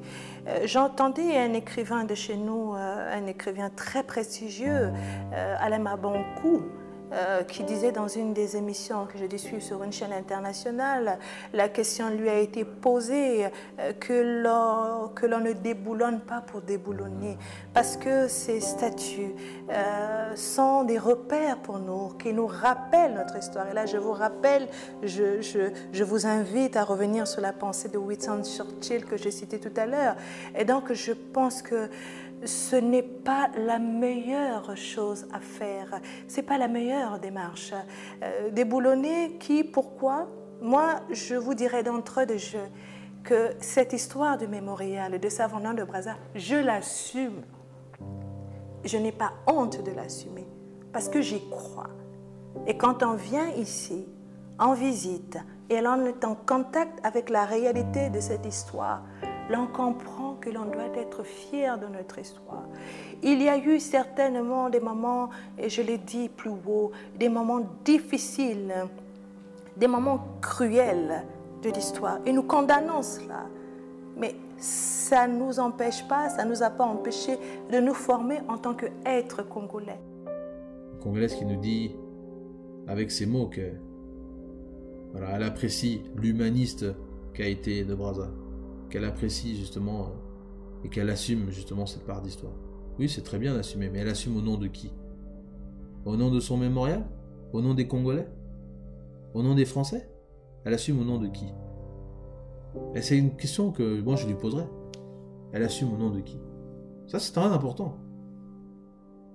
Euh, 0.48 0.60
J'entendais 0.64 1.36
un 1.38 1.52
écrivain 1.52 2.04
de 2.04 2.14
chez 2.14 2.36
nous, 2.36 2.74
euh, 2.74 3.16
un 3.18 3.26
écrivain 3.26 3.70
très 3.70 4.02
prestigieux, 4.02 4.90
euh, 5.32 5.56
Alain 5.60 5.78
Mabonkou, 5.78 6.62
euh, 7.12 7.42
qui 7.42 7.64
disait 7.64 7.92
dans 7.92 8.08
une 8.08 8.34
des 8.34 8.56
émissions 8.56 9.06
que 9.06 9.18
je 9.18 9.24
dû 9.24 9.38
suivre 9.38 9.62
sur 9.62 9.82
une 9.82 9.92
chaîne 9.92 10.12
internationale, 10.12 11.18
la 11.52 11.68
question 11.68 12.10
lui 12.10 12.28
a 12.28 12.38
été 12.38 12.64
posée 12.64 13.46
euh, 13.78 13.92
que 13.98 15.26
l'on 15.26 15.40
ne 15.40 15.52
déboulonne 15.52 16.20
pas 16.20 16.42
pour 16.42 16.60
déboulonner, 16.60 17.38
parce 17.72 17.96
que 17.96 18.28
ces 18.28 18.60
statues 18.60 19.34
euh, 19.70 20.36
sont 20.36 20.84
des 20.84 20.98
repères 20.98 21.58
pour 21.58 21.78
nous, 21.78 22.08
qui 22.18 22.32
nous 22.32 22.46
rappellent 22.46 23.14
notre 23.14 23.36
histoire. 23.36 23.68
Et 23.70 23.74
là, 23.74 23.86
je 23.86 23.96
vous 23.96 24.12
rappelle, 24.12 24.68
je 25.02 26.04
vous 26.04 26.26
invite 26.26 26.76
à 26.76 26.84
revenir 26.84 27.26
sur 27.26 27.40
la 27.40 27.52
pensée 27.52 27.88
de 27.88 27.98
Winston 27.98 28.42
Churchill 28.44 29.04
que 29.04 29.16
j'ai 29.16 29.30
citée 29.30 29.58
tout 29.58 29.80
à 29.80 29.86
l'heure. 29.86 30.16
Et 30.56 30.64
donc, 30.64 30.92
je 30.92 31.12
pense 31.12 31.62
que 31.62 31.88
ce 32.44 32.76
n'est 32.76 33.02
pas 33.02 33.50
la 33.56 33.78
meilleure 33.78 34.76
chose 34.76 35.26
à 35.32 35.40
faire. 35.40 36.00
C'est 36.26 36.42
pas 36.42 36.58
la 36.58 36.68
meilleure 36.68 37.18
démarche. 37.18 37.72
Euh, 38.22 38.50
déboulonner 38.50 39.36
qui, 39.38 39.64
pourquoi? 39.64 40.28
Moi, 40.60 41.00
je 41.10 41.34
vous 41.34 41.54
dirais 41.54 41.82
d'entrée 41.82 42.26
de 42.26 42.36
jeu 42.36 42.66
que 43.24 43.50
cette 43.60 43.92
histoire 43.92 44.38
du 44.38 44.48
mémorial 44.48 45.18
de 45.18 45.28
Savonnan 45.28 45.74
de 45.74 45.84
Brazza, 45.84 46.16
je 46.34 46.56
l'assume. 46.56 47.42
Je 48.84 48.96
n'ai 48.96 49.12
pas 49.12 49.32
honte 49.46 49.82
de 49.82 49.90
l'assumer 49.90 50.46
parce 50.92 51.08
que 51.08 51.20
j'y 51.20 51.48
crois. 51.50 51.90
Et 52.66 52.76
quand 52.76 53.02
on 53.02 53.14
vient 53.14 53.48
ici, 53.50 54.06
en 54.58 54.74
visite, 54.74 55.38
et 55.70 55.80
l'on 55.80 56.04
est 56.06 56.24
en 56.24 56.34
contact 56.34 56.98
avec 57.04 57.30
la 57.30 57.44
réalité 57.44 58.10
de 58.10 58.20
cette 58.20 58.46
histoire, 58.46 59.02
l'on 59.50 59.66
comprend 59.66 60.36
que 60.40 60.50
l'on 60.50 60.66
doit 60.66 60.94
être 60.96 61.24
fier 61.24 61.78
de 61.78 61.86
notre 61.86 62.18
histoire. 62.18 62.64
Il 63.22 63.42
y 63.42 63.48
a 63.48 63.58
eu 63.58 63.80
certainement 63.80 64.70
des 64.70 64.80
moments, 64.80 65.30
et 65.58 65.68
je 65.68 65.82
l'ai 65.82 65.98
dit 65.98 66.28
plus 66.28 66.50
haut, 66.50 66.92
des 67.18 67.28
moments 67.28 67.62
difficiles, 67.84 68.74
des 69.76 69.86
moments 69.86 70.26
cruels 70.40 71.24
de 71.62 71.70
l'histoire. 71.70 72.18
Et 72.26 72.32
nous 72.32 72.42
condamnons 72.42 73.02
cela. 73.02 73.46
Mais 74.16 74.34
ça 74.58 75.28
ne 75.28 75.38
nous 75.38 75.60
empêche 75.60 76.06
pas, 76.08 76.28
ça 76.28 76.44
ne 76.44 76.50
nous 76.50 76.62
a 76.62 76.70
pas 76.70 76.84
empêché 76.84 77.38
de 77.70 77.78
nous 77.78 77.94
former 77.94 78.40
en 78.48 78.58
tant 78.58 78.74
qu'êtres 78.74 79.42
congolais. 79.48 80.00
Congolaise 81.02 81.34
qui 81.34 81.44
nous 81.44 81.60
dit, 81.60 81.94
avec 82.86 83.10
ces 83.10 83.26
mots, 83.26 83.46
que 83.46 83.72
voilà, 85.12 85.36
elle 85.36 85.44
apprécie 85.44 86.02
l'humaniste 86.16 86.84
qu'a 87.32 87.46
été 87.46 87.84
de 87.84 87.94
Brazza, 87.94 88.28
qu'elle 88.88 89.04
apprécie 89.04 89.56
justement 89.56 90.02
euh, 90.02 90.84
et 90.84 90.88
qu'elle 90.88 91.10
assume 91.10 91.50
justement 91.50 91.86
cette 91.86 92.04
part 92.04 92.22
d'histoire. 92.22 92.52
Oui, 92.98 93.08
c'est 93.08 93.22
très 93.22 93.38
bien 93.38 93.54
d'assumer, 93.54 93.90
mais 93.90 94.00
elle 94.00 94.08
assume 94.08 94.36
au 94.36 94.40
nom 94.40 94.56
de 94.56 94.66
qui? 94.66 94.92
Au 96.04 96.16
nom 96.16 96.30
de 96.30 96.40
son 96.40 96.56
mémorial? 96.56 97.06
Au 97.52 97.60
nom 97.60 97.74
des 97.74 97.86
Congolais? 97.86 98.28
Au 99.34 99.42
nom 99.42 99.54
des 99.54 99.64
Français? 99.64 100.10
Elle 100.64 100.74
assume 100.74 101.00
au 101.00 101.04
nom 101.04 101.18
de 101.18 101.28
qui? 101.28 101.46
Et 102.94 103.02
c'est 103.02 103.16
une 103.16 103.36
question 103.36 103.70
que 103.72 104.00
moi 104.00 104.16
je 104.16 104.26
lui 104.26 104.34
poserai. 104.34 104.64
Elle 105.52 105.62
assume 105.62 105.92
au 105.92 105.96
nom 105.96 106.10
de 106.10 106.20
qui? 106.20 106.38
Ça, 107.06 107.18
c'est 107.18 107.32
très 107.32 107.46
important. 107.46 107.96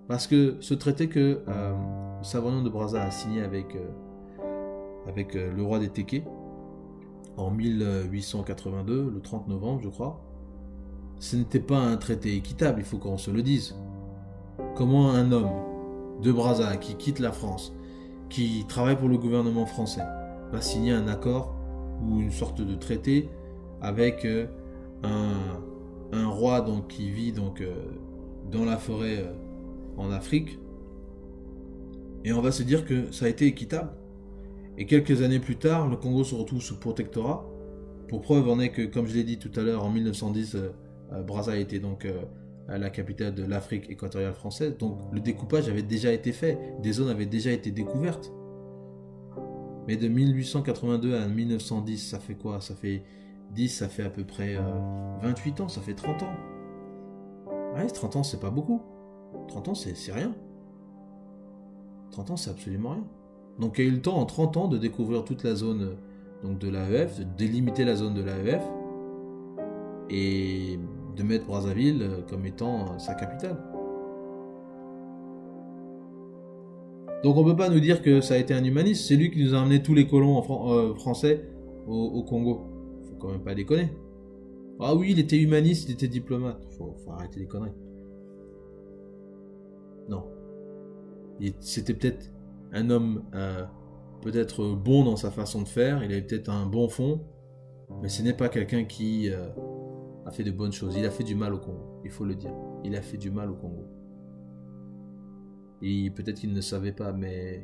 Parce 0.08 0.28
que 0.28 0.58
ce 0.60 0.74
traité 0.74 1.08
que 1.08 1.42
euh, 1.48 2.62
de 2.62 2.70
Brazza 2.70 3.04
a 3.04 3.12
signé 3.12 3.42
avec, 3.42 3.76
euh, 3.76 3.90
euh, 5.08 5.54
le 5.54 5.64
roi 5.64 5.80
des 5.80 5.90
Téqués 5.90 6.24
en 7.38 7.52
1882, 7.52 9.12
le 9.14 9.22
30 9.22 9.48
novembre, 9.48 9.82
je 9.84 9.90
crois, 9.90 10.22
ce 11.20 11.36
n'était 11.36 11.60
pas 11.60 11.80
un 11.80 11.98
traité 11.98 12.36
équitable, 12.36 12.82
il 12.82 12.86
faut 12.86 12.98
qu'on 12.98 13.18
se 13.18 13.32
le 13.32 13.42
dise. 13.42 13.76
Comment 14.76 15.12
un 15.12 15.32
homme 15.32 15.52
de 16.22 16.32
Brazza 16.32 16.76
qui 16.78 16.96
quitte 16.96 17.20
la 17.20 17.32
France, 17.32 17.74
qui 18.30 18.66
travaille 18.68 18.98
pour 18.98 19.10
le 19.10 19.18
gouvernement 19.18 19.66
français, 19.66 20.04
va 20.52 20.62
signer 20.62 20.92
un 20.92 21.08
accord 21.08 21.56
ou 22.02 22.20
une 22.20 22.32
sorte 22.32 22.62
de 22.62 22.76
traité 22.76 23.30
avec 23.82 24.28
un, 25.04 25.30
un, 26.12 26.28
roi 26.28 26.66
qui 26.90 27.10
vit 27.10 27.32
donc, 27.32 27.64
dans 28.52 28.66
la 28.66 28.78
forêt 28.78 29.34
en 29.98 30.12
Afrique? 30.12 30.60
Et 32.26 32.32
on 32.32 32.42
va 32.42 32.52
se 32.52 32.64
dire 32.64 32.86
que 32.86 33.12
ça 33.12 33.26
a 33.26 33.30
été 33.30 33.46
équitable. 33.46 33.92
Et 34.78 34.86
quelques 34.86 35.22
années 35.22 35.40
plus 35.40 35.58
tard, 35.58 35.88
le 35.88 35.98
Congo 35.98 36.24
se 36.24 36.36
retrouve 36.36 36.62
sous 36.62 36.80
protectorat. 36.80 37.46
Pour 38.08 38.22
preuve 38.22 38.50
en 38.50 38.60
est 38.60 38.70
que, 38.70 38.82
comme 38.82 39.08
je 39.08 39.14
l'ai 39.14 39.24
dit 39.24 39.38
tout 39.38 39.52
à 39.56 39.62
l'heure, 39.62 39.84
en 39.84 39.90
1910, 39.90 40.56
euh, 40.56 40.70
euh, 41.14 41.24
Brazza 41.24 41.58
était 41.58 41.80
donc 41.80 42.06
euh, 42.06 42.24
la 42.68 42.90
capitale 42.90 43.36
de 43.36 43.46
l'Afrique 43.46 43.90
équatoriale 43.90 44.34
française. 44.34 44.78
Donc 44.78 44.98
le 45.12 45.20
découpage 45.20 45.70
avait 45.70 45.84
déjà 45.84 46.12
été 46.12 46.32
fait, 46.32 46.58
des 46.82 46.94
zones 46.94 47.10
avaient 47.10 47.26
déjà 47.26 47.52
été 47.52 47.72
découvertes. 47.72 48.32
Mais 49.88 49.98
de 49.98 50.08
1882 50.08 51.16
à 51.16 51.28
1910, 51.28 51.98
ça 51.98 52.20
fait 52.20 52.36
quoi? 52.36 52.62
Ça 52.62 52.74
fait 52.74 53.04
10, 53.52 53.70
ça 53.70 53.90
fait 53.90 54.04
à 54.04 54.10
peu 54.10 54.24
près 54.24 54.58
28 55.22 55.60
ans, 55.62 55.68
ça 55.68 55.82
fait 55.82 55.94
30 55.94 56.24
ans. 56.24 56.34
Ouais, 57.76 57.86
30 57.88 58.16
ans, 58.16 58.24
c'est 58.24 58.40
pas 58.40 58.50
beaucoup. 58.50 58.82
30 59.50 59.68
ans, 59.70 59.76
c'est 59.76 60.14
rien. 60.14 60.34
30 62.12 62.32
ans, 62.32 62.38
c'est 62.38 62.50
absolument 62.50 62.92
rien. 62.92 63.04
Donc 63.60 63.78
il 63.78 63.86
y 63.86 63.88
a 63.88 63.92
eu 63.92 63.94
le 63.94 64.02
temps 64.02 64.18
en 64.18 64.26
30 64.26 64.58
ans 64.58 64.68
de 64.68 64.78
découvrir 64.78 65.24
toute 65.24 65.44
la 65.44 65.56
zone 65.56 65.96
donc, 66.44 66.60
de 66.60 66.70
l'AEF, 66.70 67.20
de 67.20 67.26
délimiter 67.38 67.86
la 67.86 67.96
zone 67.96 68.14
de 68.14 68.22
l'AEF 68.22 68.64
et 70.10 70.80
de 71.16 71.24
mettre 71.24 71.46
Brazzaville 71.46 72.02
euh, 72.02 72.22
comme 72.30 72.46
étant 72.46 72.82
euh, 72.82 72.98
sa 72.98 73.14
capitale. 73.14 73.58
Donc 77.24 77.38
on 77.38 77.46
peut 77.46 77.56
pas 77.56 77.70
nous 77.70 77.80
dire 77.80 78.02
que 78.02 78.20
ça 78.20 78.34
a 78.34 78.38
été 78.38 78.54
un 78.54 78.64
humaniste, 78.64 79.08
c'est 79.08 79.16
lui 79.16 79.32
qui 79.32 79.42
nous 79.44 79.56
a 79.56 79.62
amené 79.62 79.82
tous 79.82 79.94
les 79.94 80.08
colons 80.08 80.44
euh, 80.72 80.94
français 80.96 81.48
au, 81.88 82.24
Congo. 82.24 82.64
Faut 83.04 83.16
quand 83.16 83.30
même 83.30 83.44
pas 83.44 83.56
déconner. 83.56 83.90
Ah 84.80 84.96
oui, 84.96 85.12
il 85.12 85.20
était 85.20 85.40
humaniste, 85.40 85.88
il 85.88 85.94
était 85.94 86.08
diplomate. 86.08 86.62
Faut, 86.78 86.96
faut 87.06 87.12
arrêter 87.12 87.40
les 87.40 87.46
conneries. 87.46 87.72
Non. 90.10 90.26
C'était 91.60 91.94
peut-être 91.94 92.33
un 92.74 92.90
homme 92.90 93.24
euh, 93.36 93.64
peut-être 94.22 94.66
bon 94.74 95.06
dans 95.06 95.16
sa 95.16 95.32
façon 95.32 95.62
de 95.62 95.68
faire, 95.68 96.04
il 96.04 96.12
avait 96.12 96.22
peut-être 96.22 96.50
un 96.50 96.66
bon 96.66 96.90
fond, 96.90 97.22
mais 98.02 98.10
ce 98.10 98.22
n'est 98.24 98.34
pas 98.34 98.50
quelqu'un 98.50 98.84
qui 98.84 99.30
euh, 99.30 99.48
a 100.26 100.32
fait 100.32 100.44
de 100.44 100.52
bonnes 100.52 100.72
choses. 100.72 100.96
Il 100.98 101.06
a 101.06 101.12
fait 101.12 101.24
du 101.24 101.36
mal 101.36 101.54
au 101.54 101.60
Congo, 101.60 102.02
il 102.04 102.12
faut 102.12 102.26
le 102.26 102.36
dire. 102.36 102.54
Il 102.84 102.96
a 102.96 103.02
fait 103.02 103.18
du 103.18 103.32
mal 103.32 103.52
au 103.52 103.56
Congo. 103.56 103.86
Et 105.82 106.10
peut-être 106.10 106.40
qu'il 106.40 106.54
ne 106.54 106.62
savait 106.62 106.94
pas, 106.94 107.12
mais 107.14 107.62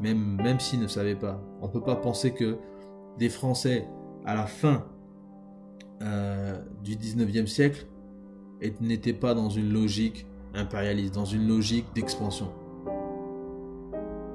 même, 0.00 0.40
même 0.42 0.60
s'il 0.60 0.80
ne 0.80 0.86
savait 0.86 1.16
pas, 1.16 1.42
on 1.60 1.66
ne 1.66 1.72
peut 1.72 1.82
pas 1.82 1.96
penser 1.96 2.32
que 2.32 2.56
des 3.18 3.28
Français, 3.28 3.86
à 4.24 4.34
la 4.34 4.46
fin 4.46 4.86
euh, 6.02 6.56
du 6.82 6.96
19e 6.96 7.46
siècle, 7.46 7.86
n'étaient 8.80 9.12
pas 9.12 9.34
dans 9.34 9.50
une 9.50 9.72
logique 9.72 10.26
impérialiste, 10.54 11.14
dans 11.14 11.24
une 11.24 11.48
logique 11.48 11.86
d'expansion. 11.94 12.52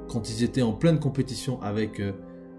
Quand 0.08 0.30
ils 0.30 0.44
étaient 0.44 0.62
en 0.62 0.74
pleine 0.74 1.00
compétition 1.00 1.62
avec 1.62 2.00
euh, 2.00 2.14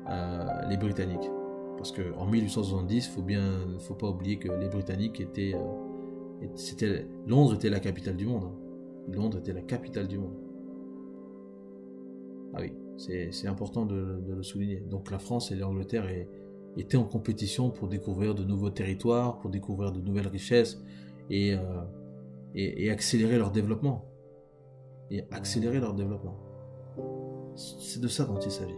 euh, 0.08 0.68
les 0.68 0.76
Britanniques. 0.76 1.30
Parce 1.76 1.92
qu'en 1.92 2.26
1870, 2.26 3.08
faut 3.08 3.22
bien, 3.22 3.58
faut 3.78 3.94
pas 3.94 4.08
oublier 4.08 4.38
que 4.38 4.50
les 4.50 4.68
Britanniques 4.68 5.20
étaient, 5.20 5.54
euh, 5.54 7.02
Londres 7.26 7.54
était 7.54 7.70
la 7.70 7.80
capitale 7.80 8.16
du 8.16 8.26
monde. 8.26 8.44
Hein. 8.44 9.12
Londres 9.12 9.38
était 9.38 9.52
la 9.52 9.62
capitale 9.62 10.08
du 10.08 10.18
monde. 10.18 10.34
Ah 12.54 12.60
oui, 12.60 12.72
c'est 12.96 13.46
important 13.46 13.84
de, 13.84 14.22
le 14.26 14.42
souligner. 14.42 14.80
Donc 14.80 15.10
la 15.10 15.18
France 15.18 15.52
et 15.52 15.54
l'Angleterre 15.54 16.06
étaient 16.76 16.96
en 16.96 17.04
compétition 17.04 17.70
pour 17.70 17.88
découvrir 17.88 18.34
de 18.34 18.42
nouveaux 18.42 18.70
territoires, 18.70 19.38
pour 19.38 19.50
découvrir 19.50 19.92
de 19.92 20.00
nouvelles 20.00 20.28
richesses 20.28 20.82
et, 21.30 21.54
accélérer 22.90 23.36
leur 23.36 23.50
développement. 23.50 24.06
Et 25.10 25.22
accélérer 25.30 25.78
leur 25.78 25.94
développement. 25.94 26.45
C'est 27.56 28.00
de 28.00 28.08
ça 28.08 28.24
dont 28.24 28.38
il 28.38 28.50
s'agit. 28.50 28.76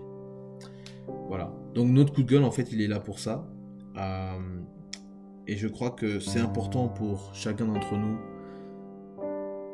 Voilà. 1.29 1.53
Donc 1.75 1.89
notre 1.89 2.13
coup 2.13 2.23
de 2.23 2.29
gueule, 2.29 2.45
en 2.45 2.51
fait, 2.51 2.73
il 2.73 2.81
est 2.81 2.87
là 2.87 3.01
pour 3.01 3.19
ça. 3.19 3.47
Euh, 3.97 4.61
et 5.47 5.57
je 5.57 5.69
crois 5.69 5.91
que 5.91 6.21
c'est 6.21 6.41
important 6.41 6.89
pour 6.89 7.35
chacun 7.35 7.67
d'entre 7.67 7.97
nous 7.97 8.19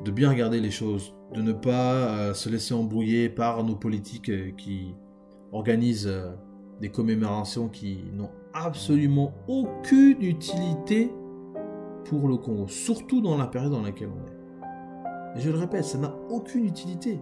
de 0.04 0.10
bien 0.10 0.28
regarder 0.30 0.60
les 0.60 0.70
choses, 0.70 1.14
de 1.32 1.40
ne 1.40 1.52
pas 1.52 1.94
euh, 1.94 2.34
se 2.34 2.48
laisser 2.48 2.74
embrouiller 2.74 3.28
par 3.28 3.64
nos 3.64 3.76
politiques 3.76 4.28
euh, 4.28 4.50
qui 4.56 4.94
organisent 5.52 6.12
des 6.80 6.88
commémorations 6.88 7.68
qui 7.68 8.04
n'ont 8.12 8.30
absolument 8.52 9.32
aucune 9.46 10.20
utilité 10.20 11.12
pour 12.04 12.28
le 12.28 12.36
Congo, 12.36 12.66
surtout 12.68 13.20
dans 13.20 13.38
la 13.38 13.46
période 13.46 13.72
dans 13.72 13.82
laquelle 13.82 14.08
on 14.08 14.26
est. 14.26 15.38
Et 15.38 15.40
je 15.40 15.50
le 15.50 15.58
répète, 15.58 15.84
ça 15.84 15.98
n'a 15.98 16.14
aucune 16.28 16.64
utilité. 16.64 17.20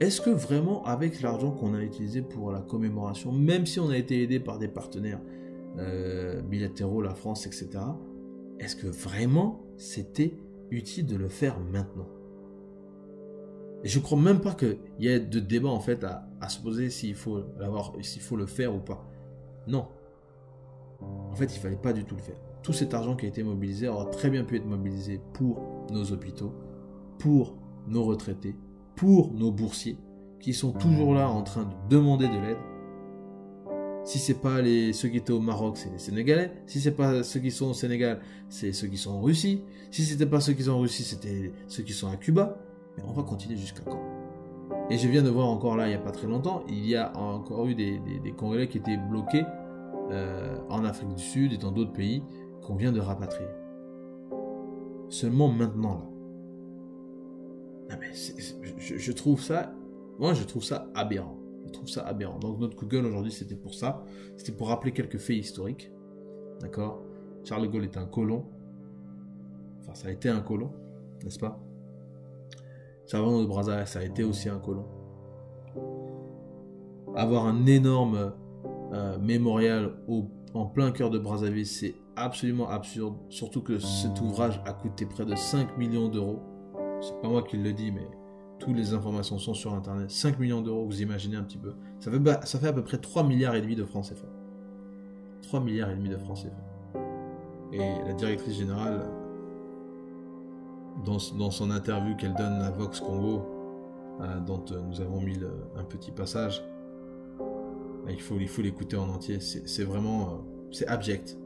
Est-ce 0.00 0.20
que 0.20 0.30
vraiment, 0.30 0.84
avec 0.84 1.20
l'argent 1.22 1.50
qu'on 1.50 1.74
a 1.74 1.82
utilisé 1.82 2.22
pour 2.22 2.52
la 2.52 2.60
commémoration, 2.60 3.32
même 3.32 3.66
si 3.66 3.80
on 3.80 3.90
a 3.90 3.96
été 3.96 4.22
aidé 4.22 4.38
par 4.38 4.58
des 4.58 4.68
partenaires 4.68 5.20
euh, 5.78 6.40
bilatéraux, 6.42 7.02
la 7.02 7.14
France, 7.14 7.46
etc., 7.46 7.70
est-ce 8.60 8.76
que 8.76 8.86
vraiment 8.86 9.64
c'était 9.76 10.34
utile 10.70 11.06
de 11.06 11.16
le 11.16 11.28
faire 11.28 11.58
maintenant? 11.60 12.08
Et 13.84 13.88
je 13.88 13.98
crois 14.00 14.18
même 14.18 14.40
pas 14.40 14.54
qu'il 14.54 14.78
y 14.98 15.08
ait 15.08 15.20
de 15.20 15.38
débat 15.38 15.68
en 15.68 15.80
fait 15.80 16.04
à, 16.04 16.48
se 16.48 16.60
poser 16.60 16.90
s'il 16.90 17.14
faut 17.14 17.44
faut 18.20 18.36
le 18.36 18.46
faire 18.46 18.74
ou 18.74 18.80
pas. 18.80 19.08
Non. 19.68 19.86
En 21.00 21.34
fait, 21.34 21.54
il 21.54 21.58
fallait 21.60 21.76
pas 21.76 21.92
du 21.92 22.04
tout 22.04 22.16
le 22.16 22.22
faire 22.22 22.40
tout 22.62 22.74
cet 22.74 22.94
argent 22.94 23.16
qui 23.16 23.26
a 23.26 23.28
été 23.30 23.42
mobilisé 23.42 23.88
aura 23.88 24.04
très 24.06 24.30
bien 24.30 24.44
pu 24.44 24.56
être 24.56 24.66
mobilisé 24.66 25.20
pour 25.32 25.86
nos 25.90 26.12
hôpitaux, 26.12 26.52
pour 27.18 27.56
nos 27.86 28.04
retraités, 28.04 28.54
pour 28.98 29.32
nos 29.32 29.52
boursiers, 29.52 29.96
qui 30.40 30.52
sont 30.52 30.72
toujours 30.72 31.14
là 31.14 31.30
en 31.30 31.42
train 31.42 31.62
de 31.62 31.88
demander 31.88 32.26
de 32.26 32.34
l'aide. 32.34 32.56
Si 34.02 34.18
c'est 34.18 34.40
pas 34.40 34.60
les 34.60 34.92
ceux 34.92 35.08
qui 35.08 35.18
étaient 35.18 35.32
au 35.32 35.40
Maroc, 35.40 35.76
c'est 35.76 35.90
les 35.90 35.98
Sénégalais. 35.98 36.50
Si 36.66 36.80
c'est 36.80 36.96
pas 36.96 37.22
ceux 37.22 37.38
qui 37.38 37.52
sont 37.52 37.66
au 37.66 37.74
Sénégal, 37.74 38.20
c'est 38.48 38.72
ceux 38.72 38.88
qui 38.88 38.96
sont 38.96 39.12
en 39.12 39.20
Russie. 39.20 39.62
Si 39.92 40.02
c'était 40.02 40.26
pas 40.26 40.40
ceux 40.40 40.54
qui 40.54 40.64
sont 40.64 40.72
en 40.72 40.80
Russie, 40.80 41.04
c'était 41.04 41.52
ceux 41.68 41.84
qui 41.84 41.92
sont 41.92 42.10
à 42.10 42.16
Cuba. 42.16 42.58
Mais 42.96 43.04
on 43.06 43.12
va 43.12 43.22
continuer 43.22 43.56
jusqu'à 43.56 43.82
quand? 43.82 44.02
Et 44.90 44.98
je 44.98 45.06
viens 45.06 45.22
de 45.22 45.30
voir 45.30 45.46
encore 45.46 45.76
là, 45.76 45.86
il 45.86 45.92
y 45.92 45.94
a 45.94 45.98
pas 45.98 46.10
très 46.10 46.26
longtemps, 46.26 46.64
il 46.68 46.88
y 46.88 46.96
a 46.96 47.16
encore 47.16 47.66
eu 47.66 47.74
des, 47.74 48.00
des, 48.24 48.32
Congolais 48.32 48.68
qui 48.68 48.78
étaient 48.78 48.96
bloqués 48.96 49.44
euh, 50.10 50.56
en 50.70 50.84
Afrique 50.84 51.14
du 51.14 51.22
Sud 51.22 51.52
et 51.52 51.58
dans 51.58 51.70
d'autres 51.70 51.92
pays 51.92 52.22
qu'on 52.66 52.74
vient 52.74 52.90
de 52.92 53.00
rapatrier. 53.00 53.48
Seulement 55.08 55.48
maintenant 55.48 55.94
là. 55.94 56.17
Je, 58.78 59.12
trouve 59.12 59.40
ça, 59.40 59.72
moi 60.18 60.34
je 60.34 60.44
trouve 60.44 60.64
ça 60.64 60.88
aberrant. 60.94 61.38
Je 61.66 61.72
trouve 61.72 61.88
ça 61.88 62.02
aberrant. 62.06 62.38
Donc 62.38 62.58
notre 62.58 62.76
Google 62.76 63.06
aujourd'hui 63.06 63.32
c'était 63.32 63.56
pour 63.56 63.74
ça. 63.74 64.04
C'était 64.36 64.52
pour 64.52 64.68
rappeler 64.68 64.92
quelques 64.92 65.18
faits 65.18 65.36
historiques. 65.36 65.90
D'accord? 66.60 67.02
Charles 67.44 67.62
de 67.62 67.66
Gaulle 67.68 67.84
est 67.84 67.96
un 67.96 68.06
colon. 68.06 68.44
Enfin 69.80 69.94
ça 69.94 70.08
a 70.08 70.10
été 70.10 70.28
un 70.28 70.40
colon, 70.40 70.72
n'est-ce 71.22 71.38
pas? 71.38 71.60
Charles 73.06 73.42
de 73.42 73.46
Brazza, 73.46 73.86
ça 73.86 74.00
a 74.00 74.02
été 74.02 74.22
aussi 74.22 74.48
un 74.48 74.58
colon. 74.58 74.84
Avoir 77.14 77.46
un 77.46 77.66
énorme 77.66 78.32
euh, 78.92 79.18
mémorial 79.18 79.92
en 80.54 80.66
plein 80.66 80.90
cœur 80.92 81.10
de 81.10 81.18
Brazzaville, 81.18 81.66
c'est 81.66 81.94
absolument 82.16 82.68
absurde, 82.68 83.16
surtout 83.28 83.62
que 83.62 83.78
cet 83.78 84.20
ouvrage 84.20 84.60
a 84.64 84.72
coûté 84.72 85.06
près 85.06 85.24
de 85.24 85.34
5 85.34 85.76
millions 85.78 86.08
d'euros. 86.08 86.40
C'est 87.00 87.20
pas 87.20 87.28
moi 87.28 87.42
qui 87.42 87.56
le 87.56 87.72
dis, 87.72 87.92
mais 87.92 88.08
toutes 88.58 88.76
les 88.76 88.92
informations 88.92 89.38
sont 89.38 89.54
sur 89.54 89.72
internet. 89.72 90.10
5 90.10 90.38
millions 90.38 90.60
d'euros, 90.60 90.84
vous 90.84 91.02
imaginez 91.02 91.36
un 91.36 91.42
petit 91.42 91.58
peu. 91.58 91.74
Ça 92.00 92.10
fait, 92.58 92.66
à 92.66 92.72
peu 92.72 92.82
près 92.82 92.98
3 92.98 93.22
milliards 93.24 93.54
et 93.54 93.60
demi 93.60 93.76
de 93.76 93.84
francs 93.84 94.04
CFA. 94.04 94.26
3 95.42 95.60
milliards 95.60 95.90
et 95.90 95.96
demi 95.96 96.08
de 96.08 96.16
francs 96.16 96.38
CFA. 96.38 97.00
Et 97.72 98.02
la 98.06 98.12
directrice 98.14 98.56
générale, 98.56 99.04
dans, 101.04 101.18
son 101.18 101.70
interview 101.70 102.16
qu'elle 102.16 102.34
donne 102.34 102.62
à 102.62 102.70
Vox 102.70 103.00
Congo, 103.00 103.46
euh, 104.20 104.40
dont 104.40 104.64
euh, 104.72 104.80
nous 104.80 105.00
avons 105.00 105.20
mis 105.20 105.38
un 105.76 105.84
petit 105.84 106.10
passage, 106.10 106.64
il 108.08 108.20
faut 108.20 108.62
l'écouter 108.62 108.96
en 108.96 109.08
entier. 109.08 109.38
C'est 109.40 109.84
vraiment, 109.84 110.22
euh, 110.22 110.34
c'est 110.72 110.86
abject 110.86 111.38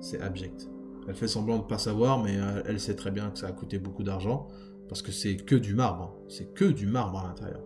c'est 0.00 0.20
abject. 0.22 0.68
Elle 1.08 1.14
fait 1.14 1.28
semblant 1.28 1.58
de 1.58 1.62
ne 1.62 1.66
pas 1.68 1.76
savoir, 1.76 2.22
mais 2.22 2.38
elle 2.64 2.80
sait 2.80 2.94
très 2.94 3.10
bien 3.10 3.30
que 3.30 3.38
ça 3.38 3.48
a 3.48 3.52
coûté 3.52 3.78
beaucoup 3.78 4.02
d'argent, 4.02 4.48
parce 4.90 5.02
que 5.02 5.12
c'est 5.12 5.36
que 5.36 5.54
du 5.54 5.72
marbre. 5.72 6.02
Hein. 6.02 6.24
C'est 6.28 6.52
que 6.52 6.64
du 6.64 6.88
marbre 6.88 7.20
à 7.20 7.28
l'intérieur. 7.28 7.60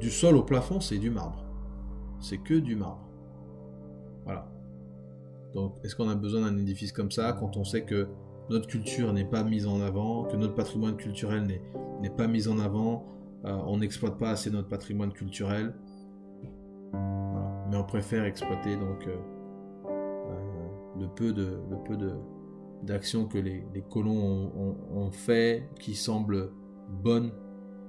Du 0.00 0.10
sol 0.10 0.34
au 0.34 0.42
plafond, 0.42 0.80
c'est 0.80 0.96
du 0.96 1.10
marbre. 1.10 1.44
C'est 2.20 2.38
que 2.38 2.54
du 2.54 2.74
marbre. 2.74 3.06
Voilà. 4.24 4.50
Donc, 5.52 5.74
est-ce 5.84 5.94
qu'on 5.94 6.08
a 6.08 6.14
besoin 6.14 6.40
d'un 6.40 6.56
édifice 6.56 6.90
comme 6.90 7.10
ça 7.10 7.34
quand 7.34 7.58
on 7.58 7.64
sait 7.64 7.84
que 7.84 8.08
notre 8.48 8.66
culture 8.66 9.12
n'est 9.12 9.26
pas 9.26 9.44
mise 9.44 9.66
en 9.66 9.82
avant, 9.82 10.24
que 10.24 10.36
notre 10.36 10.54
patrimoine 10.54 10.96
culturel 10.96 11.46
n'est 12.00 12.10
pas 12.10 12.26
mis 12.26 12.48
en 12.48 12.58
avant, 12.58 13.04
euh, 13.44 13.58
on 13.66 13.76
n'exploite 13.76 14.18
pas 14.18 14.30
assez 14.30 14.50
notre 14.50 14.68
patrimoine 14.68 15.12
culturel, 15.12 15.74
mais 16.94 17.76
on 17.76 17.84
préfère 17.84 18.24
exploiter 18.24 18.76
donc 18.76 19.06
euh, 19.06 19.16
euh, 19.84 20.98
le 20.98 21.08
peu 21.08 21.34
de 21.34 21.60
le 21.70 21.76
peu 21.84 21.98
de 21.98 22.14
d'actions 22.82 23.26
que 23.26 23.36
les, 23.36 23.62
colons 23.90 24.50
ont, 24.90 25.10
fait, 25.10 25.68
qui 25.78 25.94
semblent 25.94 26.50
bonnes 26.90 27.30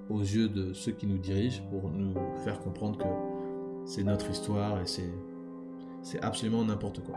aux 0.09 0.19
yeux 0.19 0.49
de 0.49 0.73
ceux 0.73 0.91
qui 0.91 1.07
nous 1.07 1.17
dirigent, 1.17 1.63
pour 1.69 1.89
nous 1.89 2.13
faire 2.43 2.59
comprendre 2.59 2.97
que 2.97 3.05
c'est 3.85 4.03
notre 4.03 4.29
histoire 4.29 4.81
et 4.81 4.85
c'est 4.85 6.21
absolument 6.21 6.63
n'importe 6.63 7.01
quoi. 7.03 7.15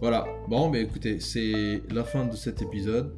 Voilà, 0.00 0.26
bon, 0.48 0.68
mais 0.68 0.82
écoutez, 0.82 1.20
c'est 1.20 1.82
la 1.90 2.02
fin 2.02 2.26
de 2.26 2.34
cet 2.34 2.60
épisode. 2.60 3.14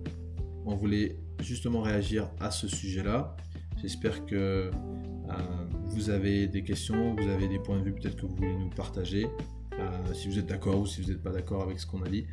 On 0.67 0.75
voulait 0.75 1.17
justement 1.41 1.81
réagir 1.81 2.29
à 2.41 2.51
ce 2.51 2.69
sujet-là. 2.69 3.37
J'espère 3.81 4.27
que 4.27 4.35
euh, 4.35 4.71
vous 5.85 6.11
avez 6.11 6.47
des 6.47 6.63
questions, 6.63 7.15
vous 7.15 7.29
avez 7.29 7.49
des 7.49 7.59
points 7.59 7.79
de 7.79 7.85
vue 7.85 7.95
peut-être 7.95 8.17
que 8.17 8.27
vous 8.27 8.37
voulez 8.37 8.55
nous 8.55 8.71
partager. 8.71 9.27
Euh, 9.79 10.15
si 10.15 10.29
vous 10.29 10.39
êtes 10.39 10.47
d'accord 10.47 10.81
ou 10.81 10.87
si 10.87 11.01
vous 11.01 11.09
n'êtes 11.09 11.23
pas 11.23 11.33
d'accord 11.33 11.63
avec 11.63 11.79
ce 11.81 11.87
qu'on 11.87 12.03
a 12.03 12.09
dit. 12.09 12.27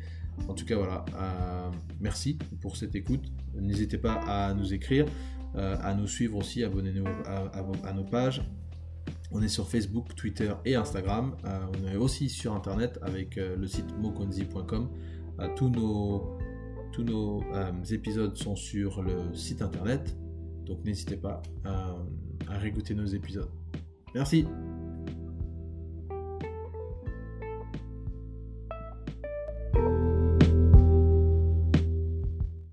En 0.48 0.54
tout 0.54 0.64
cas, 0.64 0.76
voilà. 0.76 1.04
Euh, 1.14 1.70
merci 2.00 2.38
pour 2.60 2.76
cette 2.76 2.94
écoute. 2.94 3.24
N'hésitez 3.54 3.98
pas 3.98 4.14
à 4.26 4.54
nous 4.54 4.72
écrire, 4.72 5.06
à 5.54 5.94
nous 5.94 6.06
suivre 6.06 6.38
aussi, 6.38 6.64
abonnez-vous 6.64 7.06
à, 7.26 7.92
nos 7.92 8.04
pages. 8.04 8.42
On 9.30 9.42
est 9.42 9.48
sur 9.48 9.68
Facebook, 9.68 10.14
Twitter 10.14 10.52
et 10.64 10.74
Instagram. 10.74 11.36
on 11.44 11.88
est 11.88 11.96
aussi 11.96 12.30
sur 12.30 12.54
Internet 12.54 12.98
avec 13.02 13.36
le 13.36 13.66
site 13.66 13.94
mokonzi.com. 13.98 14.88
tous 15.56 15.68
nos 15.68 17.42
euh, 17.54 17.84
épisodes 17.90 18.36
sont 18.36 18.56
sur 18.56 19.02
le 19.02 19.34
site 19.34 19.62
internet, 19.62 20.16
donc 20.64 20.84
n'hésitez 20.84 21.16
pas 21.16 21.42
à, 21.64 21.96
à 22.48 22.94
nos 22.94 23.06
épisodes. 23.06 23.50
Merci 24.14 24.46